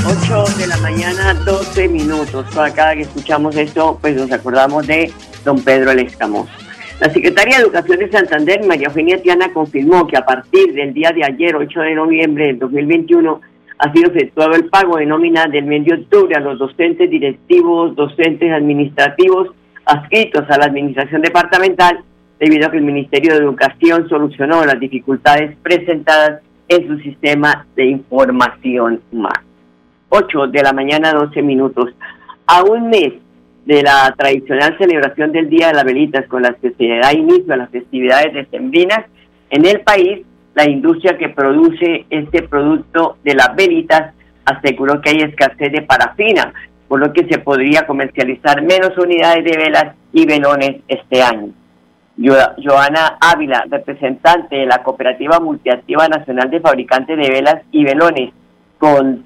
8 0.05 0.45
de 0.59 0.67
la 0.67 0.77
mañana, 0.79 1.35
12 1.35 1.89
minutos. 1.89 2.45
Cada 2.75 2.97
que 2.97 3.03
escuchamos 3.03 3.55
esto, 3.55 3.99
pues 4.01 4.17
nos 4.17 4.33
acordamos 4.33 4.85
de 4.89 5.13
don 5.45 5.63
Pedro 5.63 5.93
el 5.93 6.01
Escamoso. 6.01 6.51
La 6.99 7.09
Secretaria 7.13 7.59
de 7.59 7.63
Educación 7.63 8.01
de 8.01 8.11
Santander, 8.11 8.67
María 8.67 8.89
Eugenia 8.89 9.23
Tiana, 9.23 9.53
confirmó 9.53 10.09
que 10.09 10.17
a 10.17 10.25
partir 10.25 10.73
del 10.73 10.93
día 10.93 11.13
de 11.13 11.25
ayer, 11.25 11.55
8 11.55 11.81
de 11.81 11.95
noviembre 11.95 12.47
del 12.47 12.59
2021, 12.59 13.41
ha 13.83 13.93
sido 13.93 14.13
efectuado 14.13 14.55
el 14.55 14.67
pago 14.67 14.97
de 14.97 15.07
nómina 15.07 15.47
del 15.47 15.65
mes 15.65 15.85
de 15.85 15.95
octubre 15.95 16.37
a 16.37 16.41
los 16.41 16.57
docentes 16.57 17.11
directivos, 17.11 17.97
docentes 17.97 18.53
administrativos 18.53 19.49
adscritos 19.85 20.49
a 20.49 20.59
la 20.59 20.67
administración 20.67 21.21
departamental, 21.21 21.99
debido 22.39 22.69
a 22.69 22.71
que 22.71 22.77
el 22.77 22.85
Ministerio 22.85 23.33
de 23.33 23.41
Educación 23.41 24.09
solucionó 24.09 24.65
las 24.65 24.79
dificultades 24.79 25.57
presentadas 25.65 26.43
en 26.69 26.87
su 26.87 26.99
sistema 27.01 27.67
de 27.75 27.87
información 27.87 29.01
más. 29.11 29.41
8 30.11 30.47
de 30.47 30.63
la 30.63 30.73
mañana, 30.73 31.13
12 31.13 31.43
minutos. 31.43 31.87
A 32.47 32.63
un 32.63 32.89
mes 32.89 33.15
de 33.65 33.83
la 33.83 34.15
tradicional 34.17 34.79
celebración 34.79 35.33
del 35.33 35.51
Día 35.51 35.69
de 35.69 35.75
las 35.75 35.85
Velitas, 35.85 36.29
con 36.29 36.43
las 36.43 36.55
que 36.59 36.71
se 36.71 36.87
da 36.87 37.13
inicio 37.13 37.53
a 37.53 37.57
las 37.57 37.71
festividades 37.71 38.33
decembrinas, 38.33 39.07
en 39.51 39.67
el 39.67 39.81
país, 39.81 40.25
la 40.55 40.69
industria 40.69 41.17
que 41.17 41.31
produce 41.31 42.07
este 42.11 42.43
producto 42.43 43.17
de 43.25 43.35
las 43.35 43.55
velitas 43.57 44.15
aseguró 44.45 45.01
que 45.01 45.11
hay 45.11 45.23
escasez 45.23 45.73
de 45.73 45.83
parafina, 45.83 46.53
por 46.89 47.01
lo 47.01 47.13
que 47.13 47.27
se 47.27 47.39
podría 47.39 47.87
comercializar 47.87 48.63
menos 48.63 48.97
unidades 48.99 49.45
de 49.45 49.57
velas 49.57 49.95
y 50.13 50.27
velones 50.27 50.83
este 50.89 51.23
año. 51.23 51.49
Joana 52.17 53.17
Ávila, 53.21 53.65
representante 53.71 54.57
de 54.57 54.67
la 54.67 54.83
Cooperativa 54.83 55.41
Multiactiva 55.41 56.09
Nacional 56.09 56.51
de 56.51 56.61
Fabricantes 56.61 57.17
de 57.17 57.31
Velas 57.31 57.63
y 57.71 57.85
Velones, 57.85 58.33
con, 58.79 59.25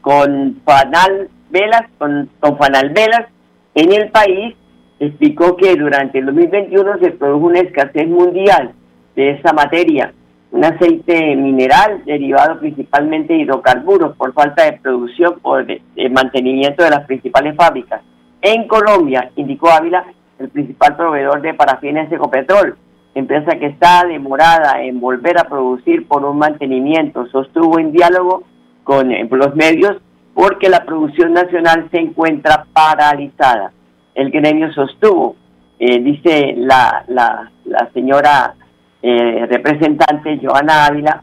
con 0.00 0.60
Fanal 0.64 1.28
Velas, 1.50 1.82
con, 1.98 2.30
con 2.38 2.56
Fanal 2.58 2.90
Velas, 2.90 3.26
en 3.74 3.92
el 3.92 4.10
país, 4.10 4.54
explicó 5.00 5.56
que 5.56 5.74
durante 5.74 6.18
el 6.20 6.26
2021 6.26 6.98
se 7.00 7.10
produjo 7.10 7.46
una 7.46 7.60
escasez 7.60 8.06
mundial 8.06 8.72
de 9.16 9.30
esa 9.30 9.52
materia, 9.52 10.12
un 10.52 10.64
aceite 10.64 11.34
mineral 11.34 12.02
derivado 12.04 12.60
principalmente 12.60 13.32
de 13.32 13.40
hidrocarburos 13.40 14.14
por 14.16 14.34
falta 14.34 14.64
de 14.64 14.74
producción 14.74 15.40
por 15.40 15.64
de 15.66 15.80
mantenimiento 16.10 16.84
de 16.84 16.90
las 16.90 17.06
principales 17.06 17.56
fábricas. 17.56 18.02
En 18.42 18.68
Colombia, 18.68 19.30
indicó 19.36 19.70
Ávila, 19.70 20.04
el 20.38 20.50
principal 20.50 20.96
proveedor 20.96 21.40
de 21.40 21.54
parafina 21.54 22.02
es 22.02 22.12
Ecopetrol, 22.12 22.76
empresa 23.14 23.58
que 23.58 23.66
está 23.66 24.04
demorada 24.04 24.82
en 24.82 25.00
volver 25.00 25.38
a 25.38 25.44
producir 25.44 26.06
por 26.06 26.24
un 26.24 26.38
mantenimiento. 26.38 27.26
Sostuvo 27.28 27.78
en 27.78 27.92
diálogo 27.92 28.42
con 28.84 29.10
eh, 29.10 29.26
los 29.30 29.54
medios 29.54 29.96
porque 30.34 30.68
la 30.68 30.84
producción 30.84 31.32
nacional 31.32 31.88
se 31.90 31.98
encuentra 31.98 32.66
paralizada. 32.72 33.72
El 34.14 34.30
gremio 34.30 34.70
sostuvo, 34.72 35.36
eh, 35.78 35.98
dice 36.00 36.54
la, 36.58 37.04
la, 37.08 37.50
la 37.64 37.90
señora 37.94 38.54
eh, 39.02 39.46
representante 39.46 40.38
Joana 40.42 40.86
Ávila, 40.86 41.22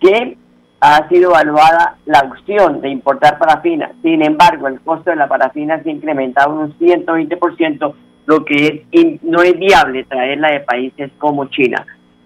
que 0.00 0.36
ha 0.80 1.08
sido 1.08 1.30
evaluada 1.30 1.96
la 2.06 2.20
opción 2.20 2.80
de 2.80 2.88
importar 2.88 3.38
parafina. 3.38 3.90
Sin 4.02 4.22
embargo, 4.22 4.68
el 4.68 4.80
costo 4.80 5.10
de 5.10 5.16
la 5.16 5.28
parafina 5.28 5.82
se 5.82 5.90
ha 5.90 5.92
incrementado 5.92 6.54
un 6.54 6.78
120%, 6.78 7.94
lo 8.26 8.44
que 8.44 8.86
es 8.90 9.22
no 9.22 9.42
es 9.42 9.58
viable 9.58 10.04
traerla 10.04 10.52
de 10.52 10.60
países 10.60 11.10
como 11.18 11.46
China. 11.46 11.84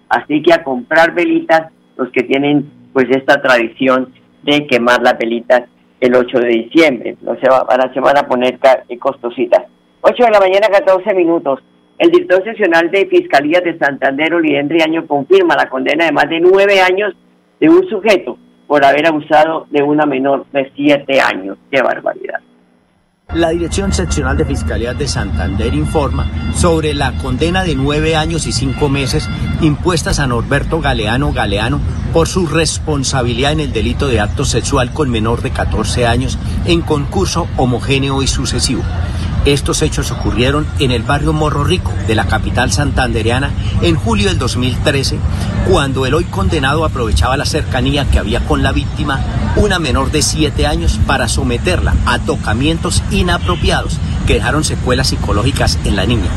Así 0.09 0.41
que 0.43 0.53
a 0.53 0.63
comprar 0.63 1.13
velitas, 1.13 1.71
los 1.97 2.09
que 2.11 2.23
tienen 2.23 2.71
pues 2.93 3.07
esta 3.09 3.41
tradición 3.41 4.13
de 4.43 4.67
quemar 4.67 5.01
las 5.01 5.17
velitas 5.17 5.63
el 5.99 6.15
8 6.15 6.39
de 6.39 6.47
diciembre. 6.47 7.17
No 7.21 7.35
se, 7.39 7.49
va, 7.49 7.65
se 7.93 7.99
van 7.99 8.17
a 8.17 8.27
poner 8.27 8.59
eh, 8.89 8.97
costositas. 8.99 9.63
8 10.01 10.23
de 10.23 10.31
la 10.31 10.39
mañana, 10.39 10.67
14 10.67 11.13
minutos. 11.13 11.61
El 12.03 12.11
director 12.11 12.43
seccional 12.43 12.91
de 12.91 13.05
Fiscalía 13.05 13.61
de 13.61 13.79
Santander, 13.79 14.33
Olivén 14.33 14.69
Año, 14.81 15.07
confirma 15.07 15.55
la 15.55 15.69
condena 15.69 16.03
de 16.03 16.11
más 16.11 16.27
de 16.27 16.41
nueve 16.41 16.81
años 16.81 17.13
de 17.61 17.69
un 17.69 17.87
sujeto 17.87 18.37
por 18.67 18.83
haber 18.83 19.07
abusado 19.07 19.67
de 19.71 19.81
una 19.83 20.05
menor 20.05 20.45
de 20.51 20.69
siete 20.75 21.21
años. 21.21 21.57
¡Qué 21.71 21.81
barbaridad! 21.81 22.41
La 23.33 23.51
Dirección 23.51 23.93
Seccional 23.93 24.35
de 24.35 24.43
Fiscalía 24.43 24.93
de 24.93 25.07
Santander 25.07 25.73
informa 25.73 26.29
sobre 26.53 26.93
la 26.93 27.13
condena 27.19 27.63
de 27.63 27.73
nueve 27.73 28.17
años 28.17 28.47
y 28.47 28.51
cinco 28.51 28.89
meses 28.89 29.29
impuestas 29.61 30.19
a 30.19 30.27
Norberto 30.27 30.81
Galeano 30.81 31.31
Galeano 31.31 31.79
por 32.11 32.27
su 32.27 32.47
responsabilidad 32.47 33.53
en 33.53 33.61
el 33.61 33.71
delito 33.71 34.09
de 34.09 34.19
acto 34.19 34.43
sexual 34.43 34.91
con 34.91 35.09
menor 35.09 35.41
de 35.41 35.51
14 35.51 36.05
años 36.05 36.37
en 36.65 36.81
concurso 36.81 37.47
homogéneo 37.55 38.21
y 38.21 38.27
sucesivo. 38.27 38.83
Estos 39.45 39.81
hechos 39.81 40.09
ocurrieron 40.11 40.65
en 40.79 40.91
el 40.91 41.03
barrio 41.03 41.33
Morro 41.33 41.65
Rico 41.65 41.91
de 42.07 42.15
la 42.15 42.27
capital 42.27 42.71
santandereana 42.71 43.51
en 43.81 43.95
julio 43.95 44.29
del 44.29 44.37
2013, 44.37 45.17
cuando 45.69 46.05
el 46.05 46.13
hoy 46.13 46.23
condenado 46.23 46.85
aprovechaba 46.85 47.35
la 47.35 47.45
cercanía 47.45 48.09
que 48.09 48.19
había 48.19 48.45
con 48.45 48.63
la 48.63 48.71
víctima, 48.71 49.19
una 49.57 49.79
menor 49.79 50.11
de 50.11 50.21
7 50.21 50.65
años, 50.65 50.97
para 51.05 51.27
someterla 51.27 51.93
a 52.05 52.19
tocamientos 52.19 53.03
inapropiados 53.11 53.97
que 54.25 54.35
dejaron 54.35 54.63
secuelas 54.63 55.09
psicológicas 55.09 55.77
en 55.83 55.97
la 55.97 56.05
niña. 56.05 56.29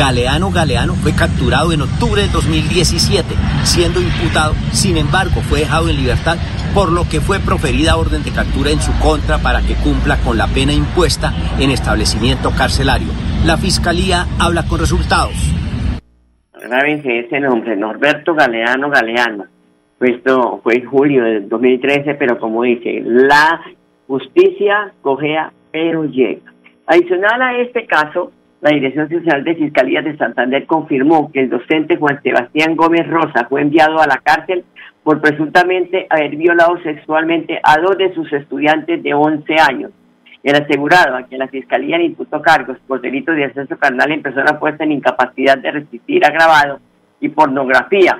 Galeano 0.00 0.50
Galeano 0.50 0.94
fue 0.94 1.12
capturado 1.12 1.74
en 1.74 1.82
octubre 1.82 2.22
de 2.22 2.28
2017, 2.28 3.34
siendo 3.64 4.00
imputado, 4.00 4.54
sin 4.72 4.96
embargo 4.96 5.42
fue 5.42 5.58
dejado 5.58 5.90
en 5.90 5.96
libertad 5.96 6.38
por 6.72 6.90
lo 6.90 7.04
que 7.04 7.20
fue 7.20 7.38
proferida 7.38 7.98
orden 7.98 8.22
de 8.22 8.32
captura 8.32 8.70
en 8.70 8.80
su 8.80 8.98
contra 8.98 9.36
para 9.44 9.60
que 9.60 9.74
cumpla 9.74 10.16
con 10.24 10.38
la 10.38 10.46
pena 10.46 10.72
impuesta 10.72 11.34
en 11.60 11.70
establecimiento 11.70 12.50
carcelario. 12.56 13.08
La 13.44 13.58
Fiscalía 13.58 14.24
habla 14.40 14.64
con 14.66 14.80
resultados. 14.80 15.36
Grábense 16.54 17.18
ese 17.18 17.38
nombre, 17.38 17.76
Norberto 17.76 18.32
Galeano 18.32 18.88
Galeano. 18.88 19.44
Esto 20.00 20.60
fue 20.62 20.76
en 20.76 20.86
julio 20.86 21.24
del 21.24 21.46
2013, 21.46 22.14
pero 22.14 22.38
como 22.38 22.62
dice, 22.62 23.02
la 23.04 23.60
justicia 24.06 24.94
cogea 25.02 25.52
pero 25.70 26.06
llega. 26.06 26.54
Adicional 26.86 27.42
a 27.42 27.58
este 27.58 27.84
caso, 27.84 28.32
la 28.60 28.70
Dirección 28.70 29.08
Social 29.08 29.42
de 29.42 29.54
Fiscalía 29.54 30.02
de 30.02 30.16
Santander 30.16 30.66
confirmó 30.66 31.30
que 31.32 31.40
el 31.40 31.50
docente 31.50 31.96
Juan 31.96 32.22
Sebastián 32.22 32.76
Gómez 32.76 33.06
Rosa 33.08 33.46
fue 33.48 33.62
enviado 33.62 34.00
a 34.00 34.06
la 34.06 34.18
cárcel 34.18 34.64
por 35.02 35.20
presuntamente 35.20 36.06
haber 36.10 36.36
violado 36.36 36.76
sexualmente 36.82 37.58
a 37.62 37.78
dos 37.80 37.96
de 37.96 38.12
sus 38.14 38.30
estudiantes 38.32 39.02
de 39.02 39.14
11 39.14 39.54
años. 39.56 39.92
El 40.42 40.56
asegurado 40.56 41.16
a 41.16 41.22
quien 41.22 41.38
la 41.38 41.48
Fiscalía 41.48 41.98
le 41.98 42.04
imputó 42.04 42.40
cargos 42.42 42.78
por 42.86 43.00
delitos 43.00 43.34
de 43.36 43.44
acceso 43.44 43.78
carnal 43.78 44.12
en 44.12 44.22
persona 44.22 44.58
puesta 44.58 44.84
en 44.84 44.92
incapacidad 44.92 45.58
de 45.58 45.70
resistir 45.70 46.24
agravado 46.24 46.80
y 47.20 47.28
pornografía 47.30 48.18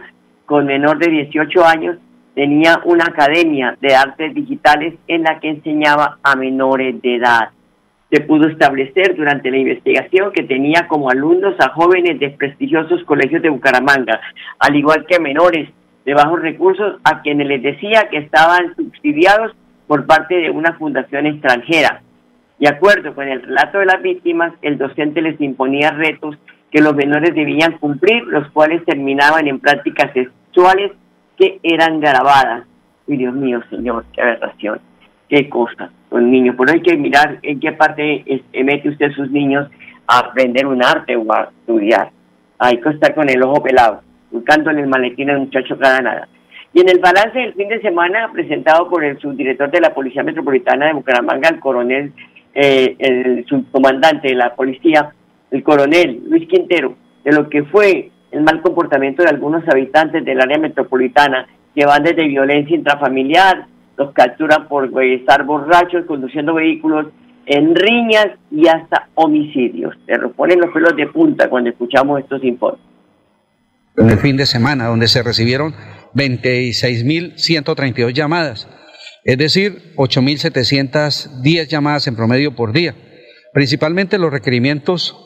con 0.51 0.67
menor 0.67 0.99
de 0.99 1.11
18 1.11 1.65
años, 1.65 1.97
tenía 2.35 2.81
una 2.85 3.05
academia 3.05 3.77
de 3.81 3.95
artes 3.95 4.35
digitales 4.35 4.95
en 5.07 5.23
la 5.23 5.39
que 5.39 5.49
enseñaba 5.49 6.19
a 6.25 6.35
menores 6.35 7.01
de 7.03 7.15
edad. 7.15 7.51
Se 8.11 8.21
pudo 8.23 8.49
establecer 8.49 9.15
durante 9.17 9.51
la 9.51 9.59
investigación 9.59 10.33
que 10.33 10.43
tenía 10.43 10.89
como 10.89 11.11
alumnos 11.11 11.55
a 11.61 11.69
jóvenes 11.71 12.19
de 12.19 12.31
prestigiosos 12.31 13.05
colegios 13.05 13.43
de 13.43 13.51
Bucaramanga, 13.51 14.21
al 14.59 14.75
igual 14.75 15.07
que 15.07 15.21
menores 15.21 15.69
de 16.05 16.15
bajos 16.15 16.41
recursos 16.41 17.01
a 17.05 17.23
quienes 17.23 17.47
les 17.47 17.63
decía 17.63 18.09
que 18.11 18.19
estaban 18.19 18.75
subsidiados 18.75 19.53
por 19.87 20.07
parte 20.07 20.37
de 20.37 20.51
una 20.51 20.73
fundación 20.75 21.27
extranjera. 21.27 22.03
De 22.59 22.69
acuerdo 22.69 23.15
con 23.15 23.29
el 23.29 23.43
relato 23.43 23.79
de 23.79 23.87
las 23.87 24.03
víctimas, 24.03 24.53
el 24.63 24.77
docente 24.77 25.23
les 25.23 25.41
imponía 25.41 25.91
retos 25.93 26.37
que 26.71 26.81
los 26.81 26.95
menores 26.95 27.35
debían 27.35 27.79
cumplir, 27.79 28.23
los 28.25 28.49
cuales 28.51 28.85
terminaban 28.85 29.49
en 29.49 29.61
prácticas 29.61 30.13
sexuales 30.13 30.93
que 31.37 31.59
eran 31.63 32.01
grabadas. 32.01 32.67
Y 33.07 33.17
Dios 33.17 33.35
mío, 33.35 33.63
Señor, 33.71 34.05
qué 34.13 34.23
aberración, 34.23 34.81
qué 35.29 35.49
cosa, 35.49 35.91
con 36.11 36.31
niños. 36.31 36.57
Por 36.57 36.69
eso 36.69 36.75
hay 36.75 36.83
que 36.83 36.97
mirar 36.97 37.39
en 37.43 37.59
qué 37.61 37.73
parte 37.73 38.43
mete 38.53 38.91
usted 38.91 39.13
sus 39.13 39.31
niños 39.31 39.71
a 40.07 40.19
aprender 40.19 40.67
un 40.67 40.85
arte 40.85 41.17
o 41.17 41.33
a 41.33 41.51
estudiar. 41.61 42.11
Hay 42.59 42.79
que 42.79 42.91
estar 42.91 43.15
con 43.15 43.31
el 43.31 43.43
ojo 43.43 43.63
pelado 43.63 44.03
buscando 44.31 44.71
en 44.71 44.79
el 44.79 44.87
maletín 44.87 45.31
al 45.31 45.41
muchacho 45.41 45.79
cada 45.79 46.01
nada. 46.01 46.29
Y 46.73 46.81
en 46.81 46.89
el 46.89 46.99
balance 46.99 47.39
del 47.39 47.55
fin 47.55 47.69
de 47.69 47.81
semana 47.81 48.31
presentado 48.33 48.89
por 48.89 49.03
el 49.05 49.19
subdirector 49.19 49.71
de 49.71 49.81
la 49.81 49.93
Policía 49.93 50.23
Metropolitana 50.23 50.87
de 50.87 50.93
Bucaramanga, 50.93 51.49
el 51.49 51.59
coronel, 51.59 52.13
eh, 52.55 52.95
el 52.99 53.45
subcomandante 53.47 54.29
de 54.29 54.35
la 54.35 54.55
policía, 54.55 55.13
el 55.51 55.63
coronel 55.65 56.23
Luis 56.29 56.49
Quintero, 56.49 56.95
de 57.25 57.33
lo 57.33 57.49
que 57.49 57.65
fue 57.65 58.11
el 58.31 58.43
mal 58.43 58.63
comportamiento 58.63 59.23
de 59.23 59.31
algunos 59.31 59.67
habitantes 59.69 60.25
del 60.25 60.41
área 60.41 60.59
metropolitana, 60.59 61.49
que 61.75 61.85
van 61.85 62.05
desde 62.05 62.29
violencia 62.29 62.77
intrafamiliar, 62.77 63.67
los 64.01 64.13
capturan 64.15 64.67
por 64.67 64.91
estar 65.05 65.45
borrachos, 65.45 66.07
conduciendo 66.07 66.55
vehículos, 66.55 67.07
en 67.47 67.75
riñas 67.75 68.29
y 68.51 68.67
hasta 68.67 69.09
homicidios. 69.15 69.95
Se 70.07 70.19
ponen 70.31 70.61
los 70.61 70.73
pelos 70.73 70.97
de 70.97 71.07
punta 71.09 71.49
cuando 71.51 71.71
escuchamos 71.71 72.21
estos 72.21 72.43
informes 72.43 72.91
en 73.97 74.11
el 74.11 74.19
fin 74.19 74.37
de 74.37 74.47
semana, 74.47 74.87
donde 74.87 75.09
se 75.09 75.23
recibieron 75.23 75.75
26.132 76.15 78.13
llamadas, 78.13 78.69
es 79.25 79.39
decir, 79.39 79.93
8.710 79.97 81.67
llamadas 81.69 82.07
en 82.07 82.17
promedio 82.17 82.55
por 82.55 82.73
día. 82.73 82.95
Principalmente 83.53 84.17
los 84.19 84.33
requerimientos 84.33 85.17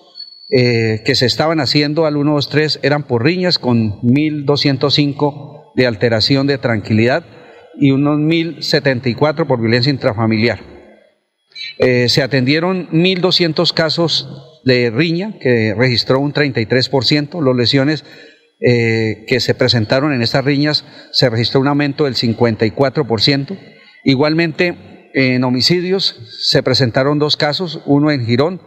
eh, 0.51 1.03
que 1.05 1.15
se 1.15 1.27
estaban 1.27 1.61
haciendo 1.61 2.07
al 2.07 2.15
123 2.15 2.81
eran 2.83 3.05
por 3.05 3.23
riñas 3.23 3.61
con 3.61 4.01
1.205 4.03 5.73
de 5.77 5.87
alteración 5.87 6.47
de 6.47 6.59
tranquilidad 6.59 7.25
y 7.79 7.91
unos 7.91 8.19
1.074 8.19 9.47
por 9.47 9.61
violencia 9.61 9.91
intrafamiliar. 9.91 10.61
Eh, 11.79 12.09
se 12.09 12.23
atendieron 12.23 12.89
1.200 12.91 13.73
casos 13.73 14.61
de 14.65 14.91
riña, 14.91 15.39
que 15.41 15.75
registró 15.75 16.21
un 16.21 16.33
33%, 16.33 17.41
los 17.41 17.57
lesiones 17.57 18.05
eh, 18.61 19.25
que 19.27 19.41
se 19.41 19.55
presentaron 19.55 20.13
en 20.13 20.23
estas 20.23 20.45
riñas 20.45 20.85
se 21.11 21.29
registró 21.29 21.61
un 21.61 21.69
aumento 21.69 22.05
del 22.05 22.15
54%. 22.15 23.59
Igualmente, 24.05 25.11
en 25.13 25.45
homicidios 25.45 26.19
se 26.41 26.63
presentaron 26.63 27.19
dos 27.19 27.37
casos, 27.37 27.83
uno 27.87 28.11
en 28.11 28.25
Girón 28.25 28.63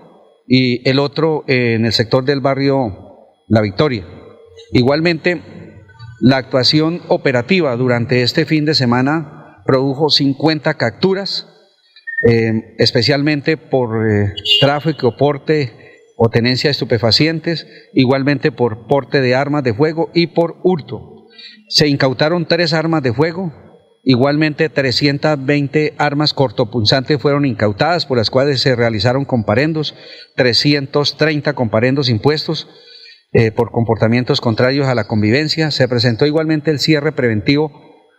y 0.48 0.88
el 0.90 1.00
otro 1.00 1.44
en 1.48 1.86
el 1.86 1.94
sector 1.94 2.26
del 2.26 2.42
barrio 2.42 3.28
La 3.48 3.62
Victoria. 3.62 4.06
Igualmente, 4.72 5.42
la 6.20 6.38
actuación 6.38 7.02
operativa 7.08 7.76
durante 7.76 8.24
este 8.24 8.46
fin 8.46 8.66
de 8.66 8.74
semana 8.74 9.62
produjo 9.66 10.10
50 10.10 10.74
capturas, 10.76 11.48
eh, 12.28 12.76
especialmente 12.80 13.58
por 13.58 14.10
eh, 14.10 14.34
tráfico, 14.60 15.16
porte 15.16 16.04
o 16.16 16.30
tenencia 16.30 16.70
de 16.70 16.72
estupefacientes, 16.72 17.68
igualmente 17.94 18.52
por 18.52 18.88
porte 18.88 19.22
de 19.22 19.36
armas 19.36 19.64
de 19.64 19.74
fuego 19.74 20.10
y 20.14 20.28
por 20.28 20.58
hurto. 20.64 21.28
Se 21.70 21.88
incautaron 21.88 22.48
tres 22.48 22.74
armas 22.74 23.04
de 23.04 23.14
fuego, 23.14 23.54
igualmente 24.04 24.70
320 24.70 25.94
armas 26.00 26.34
cortopunzantes 26.34 27.22
fueron 27.22 27.46
incautadas, 27.46 28.08
por 28.08 28.18
las 28.18 28.32
cuales 28.32 28.62
se 28.62 28.76
realizaron 28.76 29.26
comparendos, 29.26 29.94
330 30.36 31.54
comparendos 31.54 32.10
impuestos 32.10 32.68
eh, 33.34 33.52
por 33.52 33.72
comportamientos 33.72 34.42
contrarios 34.42 34.88
a 34.88 34.96
la 34.96 35.08
convivencia. 35.08 35.72
Se 35.72 35.88
presentó 35.88 36.26
igualmente 36.26 36.72
el 36.72 36.80
cierre 36.80 37.12
preventivo 37.12 37.72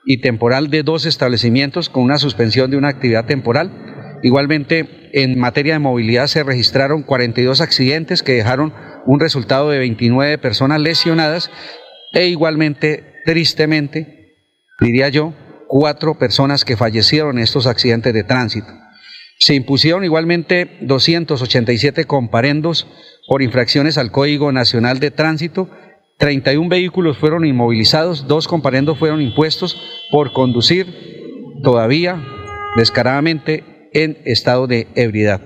y 0.05 0.21
temporal 0.21 0.71
de 0.71 0.83
dos 0.83 1.07
establecimientos 1.07 1.89
con 1.89 2.03
una 2.05 2.19
suspensión 2.19 2.71
de 2.71 2.77
una 2.77 2.89
actividad 2.89 3.27
temporal 3.27 3.89
Igualmente, 4.23 5.11
en 5.13 5.39
materia 5.39 5.75
de 5.75 5.79
movilidad 5.79 6.27
se 6.27 6.43
registraron 6.43 7.03
42 7.03 7.61
accidentes 7.61 8.23
que 8.23 8.33
dejaron 8.33 8.75
un 9.07 9.21
resultado 9.21 9.71
de 9.71 9.79
29 9.79 10.39
personas 10.39 10.81
lesionadas 10.81 11.51
e 12.13 12.27
igualmente, 12.27 13.15
tristemente, 13.25 14.37
diría 14.81 15.09
yo, 15.09 15.35
cuatro 15.69 16.19
personas 16.19 16.65
que 16.65 16.77
fallecieron 16.77 17.39
en 17.39 17.45
estos 17.45 17.67
accidentes 17.67 18.13
de 18.13 18.25
tránsito. 18.25 18.69
Se 19.39 19.55
impusieron 19.55 20.05
igualmente 20.05 20.79
287 20.81 22.05
comparendos 22.07 22.89
por 23.29 23.43
infracciones 23.43 23.99
al 23.99 24.11
Código 24.11 24.51
Nacional 24.51 24.99
de 24.99 25.11
Tránsito, 25.11 25.69
31 26.19 26.69
vehículos 26.69 27.19
fueron 27.19 27.45
inmovilizados, 27.45 28.27
dos 28.27 28.49
comparendos 28.49 28.99
fueron 28.99 29.21
impuestos 29.21 30.09
por 30.11 30.33
conducir 30.33 30.87
todavía 31.63 32.17
descaradamente 32.77 33.91
en 33.93 34.17
estado 34.25 34.67
de 34.67 34.89
ebriedad. 34.97 35.41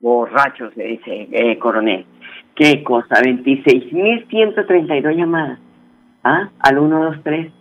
Borracho, 0.00 0.70
se 0.74 0.82
dice, 0.82 1.28
eh, 1.30 1.58
coronel. 1.58 2.04
¿Qué 2.54 2.82
cosa? 2.82 3.16
26.132 3.22 5.16
llamadas. 5.16 5.60
¿Ah? 6.24 6.50
Al 6.58 6.78
123. 6.78 7.52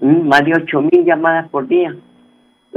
Mm, 0.00 0.28
más 0.28 0.44
de 0.44 0.52
8.000 0.52 1.04
llamadas 1.04 1.48
por 1.50 1.66
día. 1.68 1.94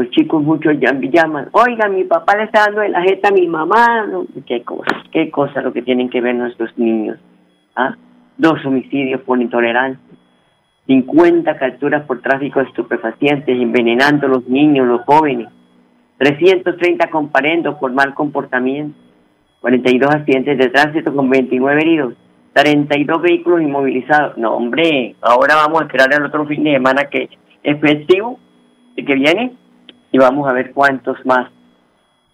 Los 0.01 0.09
chicos 0.09 0.41
muchos 0.41 0.73
llaman. 0.79 1.49
Oiga, 1.51 1.87
mi 1.87 2.05
papá 2.05 2.35
le 2.35 2.45
está 2.45 2.61
dando 2.65 2.81
la 2.81 3.03
jeta 3.03 3.27
a 3.27 3.31
mi 3.31 3.45
mamá. 3.45 4.09
¿Qué 4.47 4.63
cosa? 4.63 5.03
¿Qué 5.11 5.29
cosa 5.29 5.61
lo 5.61 5.71
que 5.71 5.83
tienen 5.83 6.09
que 6.09 6.21
ver 6.21 6.33
nuestros 6.33 6.75
niños? 6.75 7.19
¿Ah? 7.75 7.95
Dos 8.35 8.65
homicidios 8.65 9.21
por 9.21 9.39
intolerancia. 9.39 10.03
50 10.87 11.55
capturas 11.55 12.03
por 12.07 12.19
tráfico 12.19 12.59
de 12.59 12.65
estupefacientes, 12.65 13.61
envenenando 13.61 14.25
a 14.25 14.29
los 14.31 14.47
niños, 14.47 14.87
los 14.87 15.01
jóvenes, 15.01 15.49
330 16.17 17.11
comparendos 17.11 17.75
por 17.75 17.93
mal 17.93 18.15
comportamiento, 18.15 18.97
42 19.59 20.09
accidentes 20.15 20.57
de 20.57 20.69
tránsito 20.69 21.15
con 21.15 21.29
29 21.29 21.79
heridos, 21.79 22.15
32 22.53 23.21
vehículos 23.21 23.61
inmovilizados. 23.61 24.35
No, 24.35 24.55
hombre, 24.55 25.15
ahora 25.21 25.57
vamos 25.57 25.79
a 25.79 25.85
esperar 25.85 26.11
el 26.11 26.25
otro 26.25 26.47
fin 26.47 26.63
de 26.63 26.73
semana 26.73 27.05
que 27.05 27.29
es 27.61 27.79
festivo, 27.79 28.39
que 28.95 29.13
viene, 29.13 29.53
y 30.12 30.17
vamos 30.17 30.50
a 30.50 30.54
ver 30.54 30.71
cuántos 30.71 31.17
más 31.26 31.50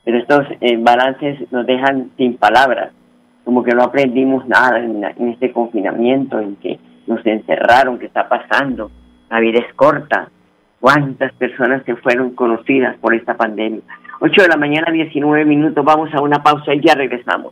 pero 0.07 0.19
estos 0.19 0.47
eh, 0.61 0.77
balances 0.79 1.51
nos 1.51 1.65
dejan 1.65 2.11
sin 2.15 2.37
palabras, 2.37 2.93
como 3.43 3.61
que 3.61 3.75
no 3.75 3.83
aprendimos 3.83 4.47
nada 4.47 4.79
en, 4.79 5.03
en 5.03 5.27
este 5.33 5.51
confinamiento, 5.51 6.39
en 6.39 6.55
que 6.55 6.79
nos 7.07 7.25
encerraron, 7.25 7.99
qué 7.99 8.05
está 8.05 8.29
pasando, 8.29 8.89
la 9.29 9.41
vida 9.41 9.59
es 9.59 9.73
corta, 9.73 10.29
cuántas 10.79 11.33
personas 11.33 11.83
se 11.83 11.97
fueron 11.97 12.35
conocidas 12.35 12.95
por 13.01 13.13
esta 13.13 13.35
pandemia. 13.35 13.81
8 14.21 14.43
de 14.43 14.47
la 14.47 14.55
mañana, 14.55 14.93
19 14.93 15.43
minutos, 15.43 15.83
vamos 15.83 16.09
a 16.13 16.21
una 16.21 16.41
pausa 16.41 16.73
y 16.73 16.79
ya 16.79 16.95
regresamos. 16.95 17.51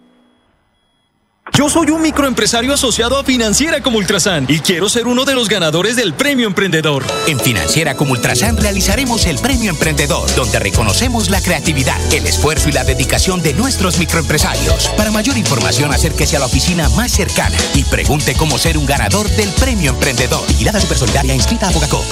Yo 1.54 1.70
soy 1.70 1.90
un 1.90 2.02
microempresario 2.02 2.74
asociado 2.74 3.18
a 3.18 3.24
Financiera 3.24 3.82
como 3.82 4.00
Ultrasan 4.00 4.46
y 4.50 4.60
quiero 4.60 4.90
ser 4.90 5.08
uno 5.08 5.26
de 5.26 5.36
los 5.36 5.48
ganadores 5.48 5.96
del 5.96 6.14
Premio 6.14 6.48
Emprendedor. 6.48 7.06
En 7.28 7.40
Financiera 7.40 7.96
como 7.96 8.12
Ultrasan 8.12 8.58
realizaremos 8.58 9.26
el 9.26 9.38
Premio 9.38 9.70
Emprendedor, 9.70 10.34
donde 10.36 10.60
reconocemos 10.60 11.30
la 11.30 11.42
creatividad, 11.42 11.98
el 12.14 12.26
esfuerzo 12.26 12.70
y 12.70 12.72
la 12.74 12.84
dedicación 12.84 13.42
de 13.42 13.54
nuestros 13.54 14.00
microempresarios. 14.00 14.90
Para 14.98 15.12
mayor 15.12 15.38
información, 15.38 15.94
acérquese 15.94 16.36
a 16.36 16.40
la 16.40 16.48
oficina 16.48 16.90
más 16.90 17.12
cercana 17.12 17.58
y 17.74 17.84
pregunte 17.84 18.34
cómo 18.36 18.58
ser 18.58 18.78
un 18.78 18.86
ganador 18.86 19.30
del 19.30 19.50
Premio 19.50 19.92
Emprendedor. 19.92 20.46
Vigilada 20.48 20.82
Supersolidaria 20.82 21.36
inscrita 21.36 21.70
a 21.70 21.72
Bogacop. 21.72 22.04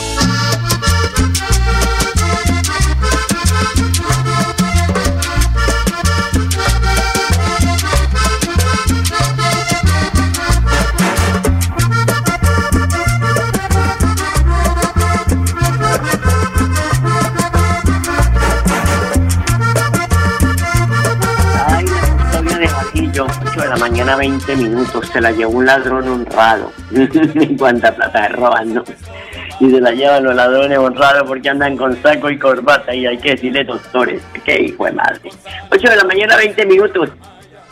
Mañana, 23.84 24.16
20 24.16 24.56
minutos, 24.56 25.10
se 25.10 25.20
la 25.20 25.30
llevó 25.34 25.58
un 25.58 25.66
ladrón 25.66 26.08
honrado. 26.08 26.72
cuánta 27.60 27.94
plata 27.94 28.30
roban, 28.30 28.76
¿no? 28.76 28.84
Y 29.60 29.70
se 29.70 29.82
la 29.82 29.92
llevan 29.92 30.24
los 30.24 30.34
ladrones 30.34 30.78
honrados 30.78 31.24
porque 31.28 31.50
andan 31.50 31.76
con 31.76 31.94
saco 32.02 32.30
y 32.30 32.40
corbata 32.40 32.96
y 32.96 33.06
hay 33.06 33.18
que 33.18 33.32
decirle 33.32 33.66
doctores. 33.66 34.24
Qué 34.46 34.62
hijo 34.62 34.86
de 34.86 34.94
madre. 34.94 35.20
8 35.70 35.90
de 35.90 35.96
la 35.98 36.06
mañana, 36.06 36.38
20 36.38 36.66
minutos. 36.66 37.10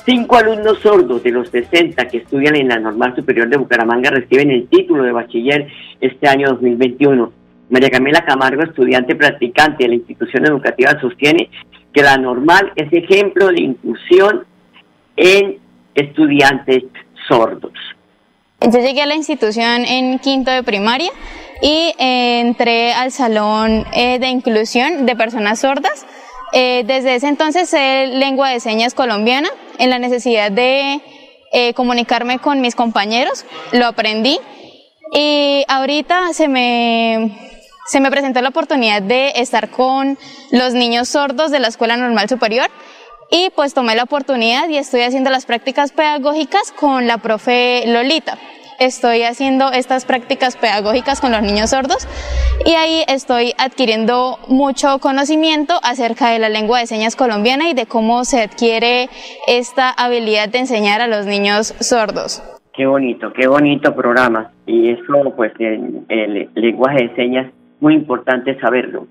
Cinco 0.06 0.36
alumnos 0.36 0.80
sordos 0.80 1.24
de 1.24 1.32
los 1.32 1.48
60 1.48 2.06
que 2.10 2.18
estudian 2.18 2.58
en 2.58 2.68
la 2.68 2.80
Normal 2.80 3.16
Superior 3.16 3.48
de 3.48 3.56
Bucaramanga 3.56 4.10
reciben 4.10 4.52
el 4.52 4.68
título 4.68 5.04
de 5.04 5.14
bachiller 5.14 5.68
este 6.02 6.28
año 6.28 6.50
2021. 6.50 7.32
María 7.70 7.90
Camila 7.90 8.26
Camargo, 8.26 8.64
estudiante 8.64 9.16
practicante 9.16 9.86
de 9.86 9.90
la 9.90 9.96
institución 9.96 10.46
educativa, 10.46 11.00
sostiene 11.00 11.50
que 11.94 12.04
la 12.04 12.18
normal 12.18 12.74
es 12.76 12.92
ejemplo 12.92 13.48
de 13.48 13.62
inclusión 13.62 14.44
en 15.16 15.61
estudiantes 15.96 16.84
sordos. 17.28 17.74
Yo 18.62 18.80
llegué 18.80 19.02
a 19.02 19.08
la 19.08 19.16
institución 19.16 19.86
en 19.86 20.20
quinto 20.20 20.52
de 20.52 20.62
primaria 20.64 21.12
y 21.62 21.94
eh, 21.98 22.40
entré 22.42 22.94
al 22.94 23.12
salón 23.12 23.86
eh, 23.94 24.20
de 24.20 24.28
inclusión 24.28 25.06
de 25.06 25.16
personas 25.16 25.60
sordas. 25.60 26.06
Eh, 26.54 26.84
desde 26.86 27.16
ese 27.16 27.28
entonces 27.28 27.70
sé 27.70 28.08
lengua 28.08 28.50
de 28.50 28.60
señas 28.60 28.94
colombiana 28.94 29.50
en 29.80 29.90
la 29.90 30.00
necesidad 30.00 30.52
de 30.52 31.02
eh, 31.54 31.74
comunicarme 31.74 32.40
con 32.40 32.62
mis 32.62 32.76
compañeros, 32.76 33.46
lo 33.72 33.86
aprendí 33.86 34.40
y 35.14 35.64
ahorita 35.68 36.34
se 36.34 36.48
me, 36.48 37.38
se 37.88 38.00
me 38.00 38.12
presentó 38.12 38.42
la 38.42 38.50
oportunidad 38.50 39.02
de 39.02 39.34
estar 39.36 39.70
con 39.70 40.18
los 40.52 40.74
niños 40.74 41.10
sordos 41.10 41.52
de 41.52 41.60
la 41.60 41.68
Escuela 41.68 41.98
Normal 41.98 42.30
Superior 42.30 42.70
y 43.32 43.50
pues 43.56 43.74
tomé 43.74 43.96
la 43.96 44.04
oportunidad 44.04 44.70
y 44.70 44.78
estoy 44.78 45.02
haciendo 45.02 45.30
las 45.30 45.46
prácticas 45.46 45.92
pedagógicas 45.94 46.72
con 46.74 47.08
la 47.08 47.18
profe 47.18 47.84
Lolita. 47.88 48.38
Estoy 48.78 49.24
haciendo 49.24 49.72
estas 49.72 50.06
prácticas 50.06 50.58
pedagógicas 50.58 51.22
con 51.22 51.32
los 51.32 51.42
niños 51.42 51.70
sordos 51.70 52.08
y 52.66 52.72
ahí 52.72 53.04
estoy 53.08 53.54
adquiriendo 53.58 54.40
mucho 54.48 55.00
conocimiento 55.00 55.76
acerca 55.84 56.30
de 56.30 56.40
la 56.40 56.50
lengua 56.50 56.80
de 56.80 56.88
señas 56.88 57.16
colombiana 57.16 57.70
y 57.70 57.74
de 57.74 57.86
cómo 57.86 58.26
se 58.26 58.42
adquiere 58.42 59.08
esta 59.48 59.92
habilidad 59.92 60.50
de 60.50 60.60
enseñar 60.60 61.00
a 61.00 61.08
los 61.08 61.26
niños 61.26 61.76
sordos. 61.80 62.44
Qué 62.74 62.86
bonito, 62.86 63.32
qué 63.34 63.48
bonito 63.48 63.94
programa. 63.96 64.52
Y 64.66 64.90
eso, 64.90 65.34
pues, 65.36 65.52
en 65.60 66.06
el 66.10 66.50
lenguaje 66.56 67.08
de 67.08 67.16
señas, 67.16 67.54
muy 67.80 67.94
importante 67.94 68.60
saberlo. 68.60 69.08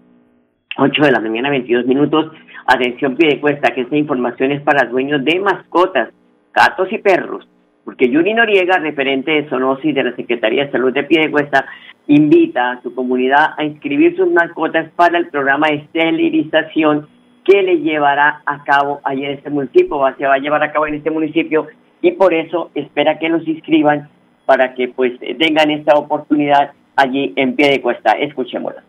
8 0.77 1.03
de 1.03 1.13
la 1.13 1.21
mañana, 1.21 1.51
22 1.51 1.87
minutos. 1.87 2.33
Atención, 2.67 3.17
pie 3.17 3.41
cuesta, 3.41 3.75
que 3.75 3.83
esta 3.83 3.97
información 3.97 4.53
es 4.53 4.63
para 4.63 4.89
dueños 4.89 5.25
de 5.25 5.41
mascotas, 5.41 6.11
gatos 6.55 6.93
y 6.93 6.99
perros. 6.99 7.47
Porque 7.85 8.09
Yuri 8.09 8.35
Noriega, 8.35 8.79
referente 8.79 9.33
de 9.33 9.49
Sonosis 9.49 9.95
de 9.95 10.05
la 10.05 10.17
Secretaría 10.17 10.67
de 10.67 10.73
Salud 10.73 10.93
de 10.93 11.03
Piedecuesta, 11.05 11.67
invita 12.07 12.73
a 12.73 12.83
su 12.83 12.95
comunidad 12.95 13.55
a 13.57 13.65
inscribir 13.65 14.17
sus 14.17 14.31
mascotas 14.31 14.91
para 14.97 15.19
el 15.19 15.29
programa 15.29 15.69
de 15.69 15.77
esterilización 15.77 17.09
que 17.45 17.63
le 17.63 17.81
llevará 17.81 18.43
a 18.47 18.63
cabo 18.65 19.01
allí 19.05 19.25
en 19.25 19.33
este 19.33 19.51
municipio, 19.51 20.15
se 20.19 20.27
va 20.27 20.35
a 20.35 20.39
llevar 20.39 20.63
a 20.63 20.73
cabo 20.73 20.87
en 20.87 20.95
este 20.95 21.11
municipio, 21.11 21.67
y 22.03 22.13
por 22.13 22.35
eso 22.35 22.71
espera 22.75 23.19
que 23.19 23.29
los 23.29 23.47
inscriban 23.47 24.09
para 24.47 24.75
que 24.75 24.89
pues 24.89 25.13
tengan 25.39 25.71
esta 25.71 25.95
oportunidad 25.95 26.73
allí 26.97 27.33
en 27.37 27.55
pie 27.57 27.71
de 27.71 27.81
cuesta. 27.81 28.13
Escuchémosla. 28.13 28.83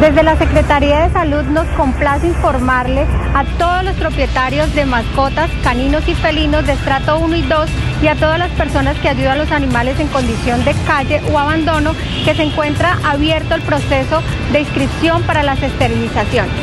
Desde 0.00 0.22
la 0.22 0.36
Secretaría 0.36 1.00
de 1.00 1.12
Salud 1.12 1.42
nos 1.42 1.66
complace 1.70 2.28
informarle 2.28 3.04
a 3.34 3.44
todos 3.58 3.82
los 3.82 3.96
propietarios 3.96 4.72
de 4.76 4.86
mascotas, 4.86 5.50
caninos 5.64 6.06
y 6.06 6.14
felinos 6.14 6.64
de 6.64 6.74
estrato 6.74 7.18
1 7.18 7.34
y 7.34 7.42
2 7.42 7.68
y 8.02 8.06
a 8.06 8.14
todas 8.14 8.38
las 8.38 8.50
personas 8.52 8.96
que 8.98 9.08
ayudan 9.08 9.32
a 9.32 9.42
los 9.42 9.50
animales 9.50 9.98
en 9.98 10.06
condición 10.06 10.64
de 10.64 10.72
calle 10.86 11.20
o 11.32 11.38
abandono 11.38 11.96
que 12.24 12.32
se 12.32 12.44
encuentra 12.44 12.96
abierto 13.04 13.56
el 13.56 13.62
proceso 13.62 14.22
de 14.52 14.60
inscripción 14.60 15.24
para 15.24 15.42
las 15.42 15.60
esterilizaciones. 15.60 16.54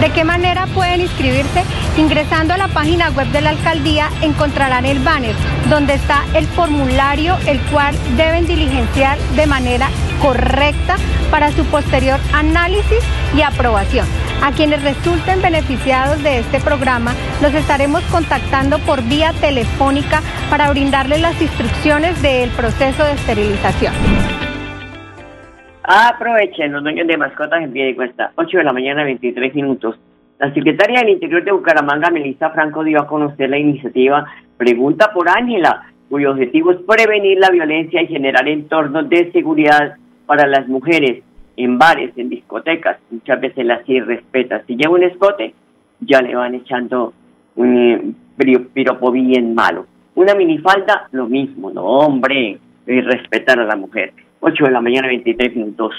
¿De 0.00 0.10
qué 0.10 0.22
manera 0.22 0.66
pueden 0.68 1.00
inscribirse? 1.00 1.64
Ingresando 1.96 2.54
a 2.54 2.58
la 2.58 2.68
página 2.68 3.10
web 3.10 3.26
de 3.28 3.40
la 3.40 3.50
alcaldía 3.50 4.08
encontrarán 4.22 4.86
el 4.86 5.00
banner 5.00 5.34
donde 5.68 5.94
está 5.94 6.22
el 6.34 6.46
formulario 6.46 7.36
el 7.46 7.58
cual 7.72 7.96
deben 8.16 8.46
diligenciar 8.46 9.18
de 9.34 9.46
manera 9.46 9.88
correcta 10.20 10.96
para 11.30 11.50
su 11.50 11.64
posterior 11.66 12.18
análisis 12.32 13.00
y 13.36 13.42
aprobación. 13.42 14.06
A 14.42 14.52
quienes 14.52 14.82
resulten 14.82 15.40
beneficiados 15.40 16.22
de 16.22 16.40
este 16.40 16.60
programa, 16.60 17.12
los 17.40 17.54
estaremos 17.54 18.02
contactando 18.04 18.78
por 18.80 19.02
vía 19.02 19.32
telefónica 19.40 20.20
para 20.50 20.70
brindarles 20.70 21.20
las 21.20 21.40
instrucciones 21.40 22.20
del 22.22 22.50
proceso 22.50 23.04
de 23.04 23.12
esterilización. 23.12 23.94
Aprovechen 25.82 26.72
los 26.72 26.82
dueños 26.82 27.06
de 27.06 27.16
mascotas 27.16 27.62
en 27.62 27.72
pie 27.72 27.86
de 27.86 27.94
cuesta. 27.94 28.32
8 28.36 28.58
de 28.58 28.64
la 28.64 28.72
mañana, 28.72 29.04
23 29.04 29.54
minutos. 29.54 29.98
La 30.38 30.52
secretaria 30.52 31.00
del 31.00 31.10
Interior 31.10 31.44
de 31.44 31.52
Bucaramanga, 31.52 32.10
Melissa 32.10 32.50
Franco, 32.50 32.82
dio 32.82 33.00
a 33.00 33.06
conocer 33.06 33.50
la 33.50 33.58
iniciativa 33.58 34.26
Pregunta 34.56 35.10
por 35.12 35.28
Ángela, 35.28 35.86
cuyo 36.08 36.30
objetivo 36.32 36.72
es 36.72 36.78
prevenir 36.86 37.38
la 37.38 37.50
violencia 37.50 38.02
y 38.02 38.06
generar 38.06 38.48
entornos 38.48 39.08
de 39.08 39.32
seguridad 39.32 39.96
para 40.26 40.46
las 40.46 40.68
mujeres 40.68 41.22
en 41.56 41.78
bares, 41.78 42.12
en 42.16 42.28
discotecas. 42.28 42.98
Muchas 43.10 43.40
veces 43.40 43.64
las 43.64 43.88
irrespeta. 43.88 44.62
Si 44.66 44.76
lleva 44.76 44.94
un 44.94 45.02
escote, 45.04 45.54
ya 46.00 46.20
le 46.20 46.34
van 46.34 46.54
echando 46.54 47.12
un 47.56 47.76
eh, 47.78 48.12
piro- 48.36 48.66
piropo 48.72 49.10
bien 49.12 49.54
malo. 49.54 49.86
Una 50.16 50.34
minifalda, 50.34 51.08
lo 51.12 51.26
mismo, 51.26 51.70
no, 51.70 51.82
hombre, 51.84 52.58
y 52.86 53.00
respetar 53.00 53.58
a 53.60 53.64
la 53.64 53.76
mujer. 53.76 54.12
8 54.40 54.64
de 54.64 54.70
la 54.70 54.80
mañana, 54.80 55.08
23 55.08 55.56
minutos. 55.56 55.94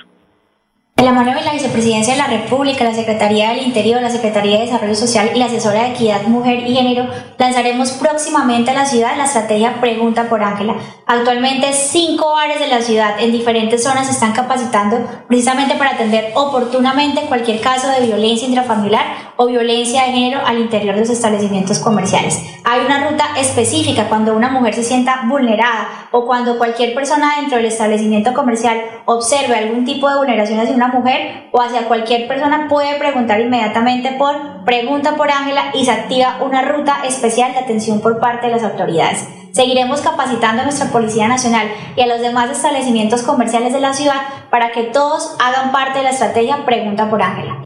De 0.97 1.03
la 1.03 1.11
mano 1.11 1.35
de 1.35 1.41
la 1.41 1.51
Vicepresidencia 1.51 2.13
de 2.13 2.19
la 2.19 2.27
República, 2.27 2.85
la 2.85 2.93
Secretaría 2.93 3.49
del 3.49 3.65
Interior, 3.65 4.01
la 4.01 4.09
Secretaría 4.09 4.59
de 4.59 4.65
Desarrollo 4.67 4.95
Social 4.95 5.31
y 5.35 5.39
la 5.39 5.47
Asesora 5.47 5.83
de 5.83 5.89
Equidad 5.89 6.21
Mujer 6.27 6.65
y 6.65 6.73
Género, 6.73 7.09
lanzaremos 7.37 7.91
próximamente 7.91 8.71
a 8.71 8.75
la 8.75 8.85
ciudad 8.85 9.17
la 9.17 9.25
estrategia 9.25 9.81
Pregunta 9.81 10.29
por 10.29 10.41
Ángela. 10.41 10.75
Actualmente, 11.05 11.73
cinco 11.73 12.31
bares 12.31 12.61
de 12.61 12.67
la 12.67 12.81
ciudad 12.81 13.19
en 13.19 13.33
diferentes 13.33 13.83
zonas 13.83 14.05
se 14.05 14.13
están 14.13 14.31
capacitando 14.31 14.97
precisamente 15.27 15.75
para 15.75 15.91
atender 15.91 16.31
oportunamente 16.33 17.25
cualquier 17.27 17.59
caso 17.59 17.89
de 17.89 18.05
violencia 18.05 18.47
intrafamiliar 18.47 19.33
o 19.35 19.47
violencia 19.47 20.03
de 20.03 20.13
género 20.13 20.39
al 20.45 20.59
interior 20.59 20.95
de 20.95 21.01
los 21.01 21.09
establecimientos 21.09 21.79
comerciales. 21.79 22.41
Hay 22.63 22.85
una 22.85 23.09
ruta 23.09 23.25
específica 23.37 24.07
cuando 24.07 24.33
una 24.33 24.49
mujer 24.49 24.73
se 24.73 24.83
sienta 24.83 25.23
vulnerada 25.27 26.07
o 26.11 26.25
cuando 26.25 26.57
cualquier 26.57 26.95
persona 26.95 27.35
dentro 27.41 27.57
del 27.57 27.65
establecimiento 27.65 28.33
comercial 28.33 28.81
observe 29.03 29.55
algún 29.55 29.83
tipo 29.83 30.09
de 30.09 30.17
vulneración 30.17 30.59
hacia 30.59 30.73
una 30.73 30.84
mujer 30.87 31.47
o 31.51 31.61
hacia 31.61 31.87
cualquier 31.87 32.27
persona 32.27 32.67
puede 32.69 32.97
preguntar 32.99 33.39
inmediatamente 33.39 34.15
por 34.17 34.63
Pregunta 34.65 35.15
por 35.15 35.29
Ángela 35.29 35.71
y 35.73 35.85
se 35.85 35.91
activa 35.91 36.37
una 36.41 36.63
ruta 36.63 37.03
especial 37.05 37.53
de 37.53 37.59
atención 37.59 38.01
por 38.01 38.19
parte 38.19 38.47
de 38.47 38.53
las 38.53 38.63
autoridades. 38.63 39.29
Seguiremos 39.51 40.01
capacitando 40.01 40.61
a 40.61 40.65
nuestra 40.65 40.91
Policía 40.91 41.27
Nacional 41.27 41.67
y 41.95 42.01
a 42.01 42.07
los 42.07 42.19
demás 42.19 42.51
establecimientos 42.51 43.23
comerciales 43.23 43.73
de 43.73 43.79
la 43.79 43.93
ciudad 43.93 44.49
para 44.49 44.71
que 44.71 44.83
todos 44.83 45.37
hagan 45.39 45.71
parte 45.71 45.99
de 45.99 46.03
la 46.03 46.09
estrategia 46.09 46.65
Pregunta 46.65 47.09
por 47.09 47.21
Ángela. 47.21 47.65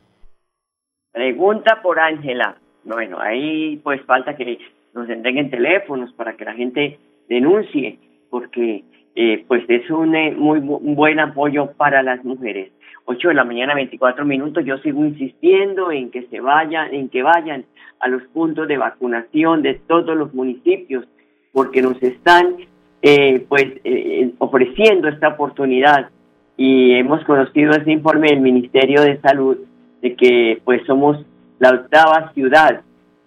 Pregunta 1.12 1.82
por 1.82 2.00
Ángela. 2.00 2.58
Bueno, 2.84 3.20
ahí 3.20 3.78
pues 3.78 4.02
falta 4.06 4.36
que 4.36 4.60
nos 4.94 5.10
entreguen 5.10 5.50
teléfonos 5.50 6.14
para 6.14 6.36
que 6.36 6.46
la 6.46 6.54
gente 6.54 7.00
denuncie, 7.28 7.98
porque 8.30 8.84
eh, 9.16 9.44
pues 9.48 9.64
es 9.68 9.90
un 9.90 10.16
eh, 10.16 10.32
muy 10.32 10.60
buen 10.60 11.20
apoyo 11.20 11.72
para 11.74 12.04
las 12.04 12.24
mujeres. 12.24 12.72
8 13.12 13.30
de 13.30 13.34
la 13.34 13.44
mañana, 13.44 13.74
24 13.74 14.24
minutos, 14.24 14.64
yo 14.64 14.78
sigo 14.80 15.04
insistiendo 15.04 15.92
en 15.92 16.12
que 16.12 16.28
se 16.28 16.40
vayan, 16.42 16.94
en 16.94 17.10
que 17.10 17.24
vayan 17.24 17.66
a 18.00 18.08
los 18.08 18.22
puntos 18.34 18.68
de 18.68 18.78
vacunación 18.78 19.64
de 19.64 19.74
todos 19.88 20.16
los 20.16 20.32
municipios, 20.34 21.06
porque 21.52 21.82
nos 21.82 22.02
están 22.04 22.56
eh, 23.02 23.46
pues 23.50 23.66
eh, 23.84 24.30
ofreciendo 24.38 25.08
esta 25.08 25.30
oportunidad. 25.30 26.10
Y 26.56 26.92
hemos 26.94 27.24
conocido 27.24 27.72
ese 27.72 27.92
informe 27.92 28.28
del 28.30 28.42
Ministerio 28.42 29.02
de 29.02 29.20
Salud 29.22 29.58
de 30.04 30.16
que 30.16 30.62
pues 30.64 30.82
somos 30.86 31.18
la 31.58 31.72
octava 31.72 32.32
ciudad 32.34 32.82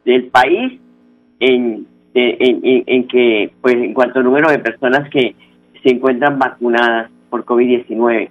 del 0.04 0.26
país 0.28 0.78
en, 1.40 1.86
en, 2.14 2.60
en- 2.64 2.84
en 2.86 3.08
que 3.08 3.50
pues 3.60 3.74
en 3.74 3.94
cuanto 3.94 4.20
al 4.20 4.26
número 4.26 4.48
de 4.48 4.60
personas 4.60 5.10
que 5.10 5.34
se 5.82 5.90
encuentran 5.90 6.38
vacunadas 6.38 7.10
por 7.30 7.44
COVID-19 7.44 8.28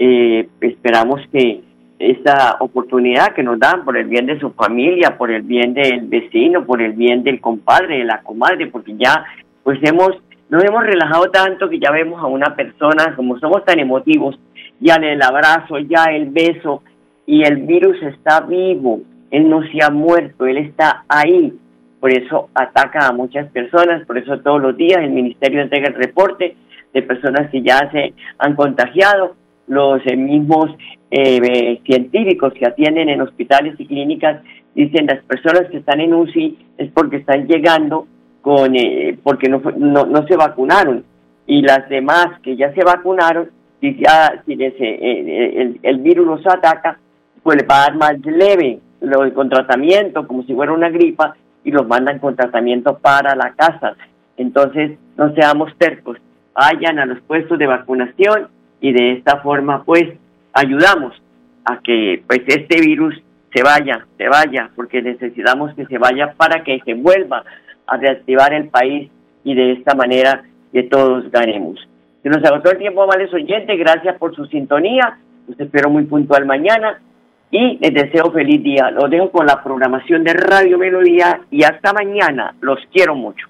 eh, 0.00 0.48
esperamos 0.62 1.20
que 1.30 1.60
esta 1.98 2.56
oportunidad 2.60 3.34
que 3.34 3.42
nos 3.42 3.58
dan 3.58 3.84
por 3.84 3.98
el 3.98 4.06
bien 4.06 4.24
de 4.24 4.40
su 4.40 4.50
familia, 4.52 5.18
por 5.18 5.30
el 5.30 5.42
bien 5.42 5.74
del 5.74 6.08
vecino, 6.08 6.64
por 6.64 6.80
el 6.80 6.92
bien 6.92 7.22
del 7.22 7.40
compadre, 7.40 7.98
de 7.98 8.04
la 8.04 8.22
comadre, 8.22 8.68
porque 8.68 8.96
ya 8.96 9.24
pues 9.62 9.78
hemos 9.82 10.12
nos 10.48 10.64
hemos 10.64 10.82
relajado 10.84 11.30
tanto 11.30 11.68
que 11.68 11.78
ya 11.78 11.92
vemos 11.92 12.20
a 12.20 12.26
una 12.26 12.56
persona, 12.56 13.14
como 13.14 13.38
somos 13.38 13.64
tan 13.64 13.78
emotivos, 13.78 14.36
ya 14.80 14.96
el 14.96 15.22
abrazo, 15.22 15.78
ya 15.78 16.06
el 16.06 16.30
beso, 16.30 16.82
y 17.26 17.44
el 17.44 17.58
virus 17.58 18.02
está 18.02 18.40
vivo, 18.40 19.02
él 19.30 19.48
no 19.48 19.62
se 19.62 19.84
ha 19.84 19.90
muerto, 19.90 20.46
él 20.46 20.56
está 20.56 21.04
ahí. 21.08 21.56
Por 22.00 22.10
eso 22.10 22.48
ataca 22.54 23.06
a 23.06 23.12
muchas 23.12 23.48
personas, 23.50 24.04
por 24.06 24.18
eso 24.18 24.40
todos 24.40 24.60
los 24.60 24.76
días 24.76 24.98
el 25.02 25.10
ministerio 25.10 25.60
entrega 25.60 25.88
el 25.88 25.94
reporte 25.94 26.56
de 26.92 27.02
personas 27.02 27.50
que 27.50 27.62
ya 27.62 27.88
se 27.92 28.14
han 28.38 28.56
contagiado, 28.56 29.36
los 29.70 30.04
eh, 30.04 30.16
mismos 30.16 30.70
eh, 31.12 31.40
eh, 31.42 31.80
científicos 31.84 32.52
que 32.54 32.66
atienden 32.66 33.08
en 33.08 33.20
hospitales 33.20 33.76
y 33.78 33.86
clínicas 33.86 34.42
dicen 34.74 35.06
las 35.06 35.22
personas 35.24 35.70
que 35.70 35.78
están 35.78 36.00
en 36.00 36.12
UCI 36.12 36.58
es 36.76 36.90
porque 36.92 37.18
están 37.18 37.46
llegando 37.46 38.06
con 38.42 38.74
eh, 38.74 39.16
porque 39.22 39.48
no, 39.48 39.62
no 39.76 40.06
no 40.06 40.26
se 40.26 40.36
vacunaron. 40.36 41.04
Y 41.46 41.62
las 41.62 41.88
demás 41.88 42.40
que 42.42 42.56
ya 42.56 42.72
se 42.74 42.84
vacunaron 42.84 43.50
si 43.80 43.96
ya 43.96 44.42
si 44.44 44.56
les, 44.56 44.74
eh, 44.80 45.52
el, 45.56 45.80
el 45.82 45.98
virus 45.98 46.26
los 46.26 46.46
ataca 46.46 46.98
pues 47.42 47.56
les 47.56 47.68
va 47.68 47.76
a 47.76 47.90
dar 47.90 47.96
más 47.96 48.18
leve 48.24 48.80
lo, 49.00 49.32
con 49.32 49.48
tratamiento 49.48 50.26
como 50.26 50.42
si 50.42 50.54
fuera 50.54 50.72
una 50.72 50.90
gripa 50.90 51.36
y 51.62 51.70
los 51.70 51.86
mandan 51.86 52.18
con 52.18 52.34
tratamiento 52.34 52.98
para 52.98 53.36
la 53.36 53.52
casa. 53.52 53.94
Entonces 54.36 54.98
no 55.16 55.32
seamos 55.34 55.72
tercos. 55.78 56.18
Vayan 56.54 56.98
a 56.98 57.06
los 57.06 57.20
puestos 57.20 57.56
de 57.56 57.66
vacunación 57.66 58.48
y 58.80 58.92
de 58.92 59.12
esta 59.12 59.40
forma 59.40 59.84
pues 59.84 60.04
ayudamos 60.52 61.20
a 61.64 61.78
que 61.80 62.22
pues 62.26 62.40
este 62.46 62.80
virus 62.80 63.14
se 63.54 63.62
vaya, 63.62 64.06
se 64.16 64.28
vaya, 64.28 64.70
porque 64.76 65.02
necesitamos 65.02 65.74
que 65.74 65.86
se 65.86 65.98
vaya 65.98 66.34
para 66.36 66.62
que 66.62 66.80
se 66.84 66.94
vuelva 66.94 67.44
a 67.86 67.96
reactivar 67.96 68.54
el 68.54 68.68
país 68.68 69.10
y 69.44 69.54
de 69.54 69.72
esta 69.72 69.94
manera 69.94 70.44
que 70.72 70.84
todos 70.84 71.30
ganemos. 71.30 71.80
Se 72.22 72.28
nos 72.28 72.44
agotó 72.44 72.70
el 72.70 72.78
tiempo, 72.78 73.02
amables 73.02 73.32
oyentes, 73.32 73.78
gracias 73.78 74.16
por 74.18 74.34
su 74.36 74.46
sintonía, 74.46 75.18
los 75.48 75.58
espero 75.58 75.90
muy 75.90 76.04
puntual 76.04 76.46
mañana 76.46 77.00
y 77.50 77.78
les 77.78 77.92
deseo 77.92 78.30
feliz 78.30 78.62
día. 78.62 78.90
Los 78.90 79.10
dejo 79.10 79.30
con 79.30 79.46
la 79.46 79.62
programación 79.62 80.22
de 80.22 80.34
Radio 80.34 80.78
Melodía 80.78 81.40
y 81.50 81.64
hasta 81.64 81.92
mañana, 81.92 82.54
los 82.60 82.78
quiero 82.92 83.14
mucho. 83.14 83.49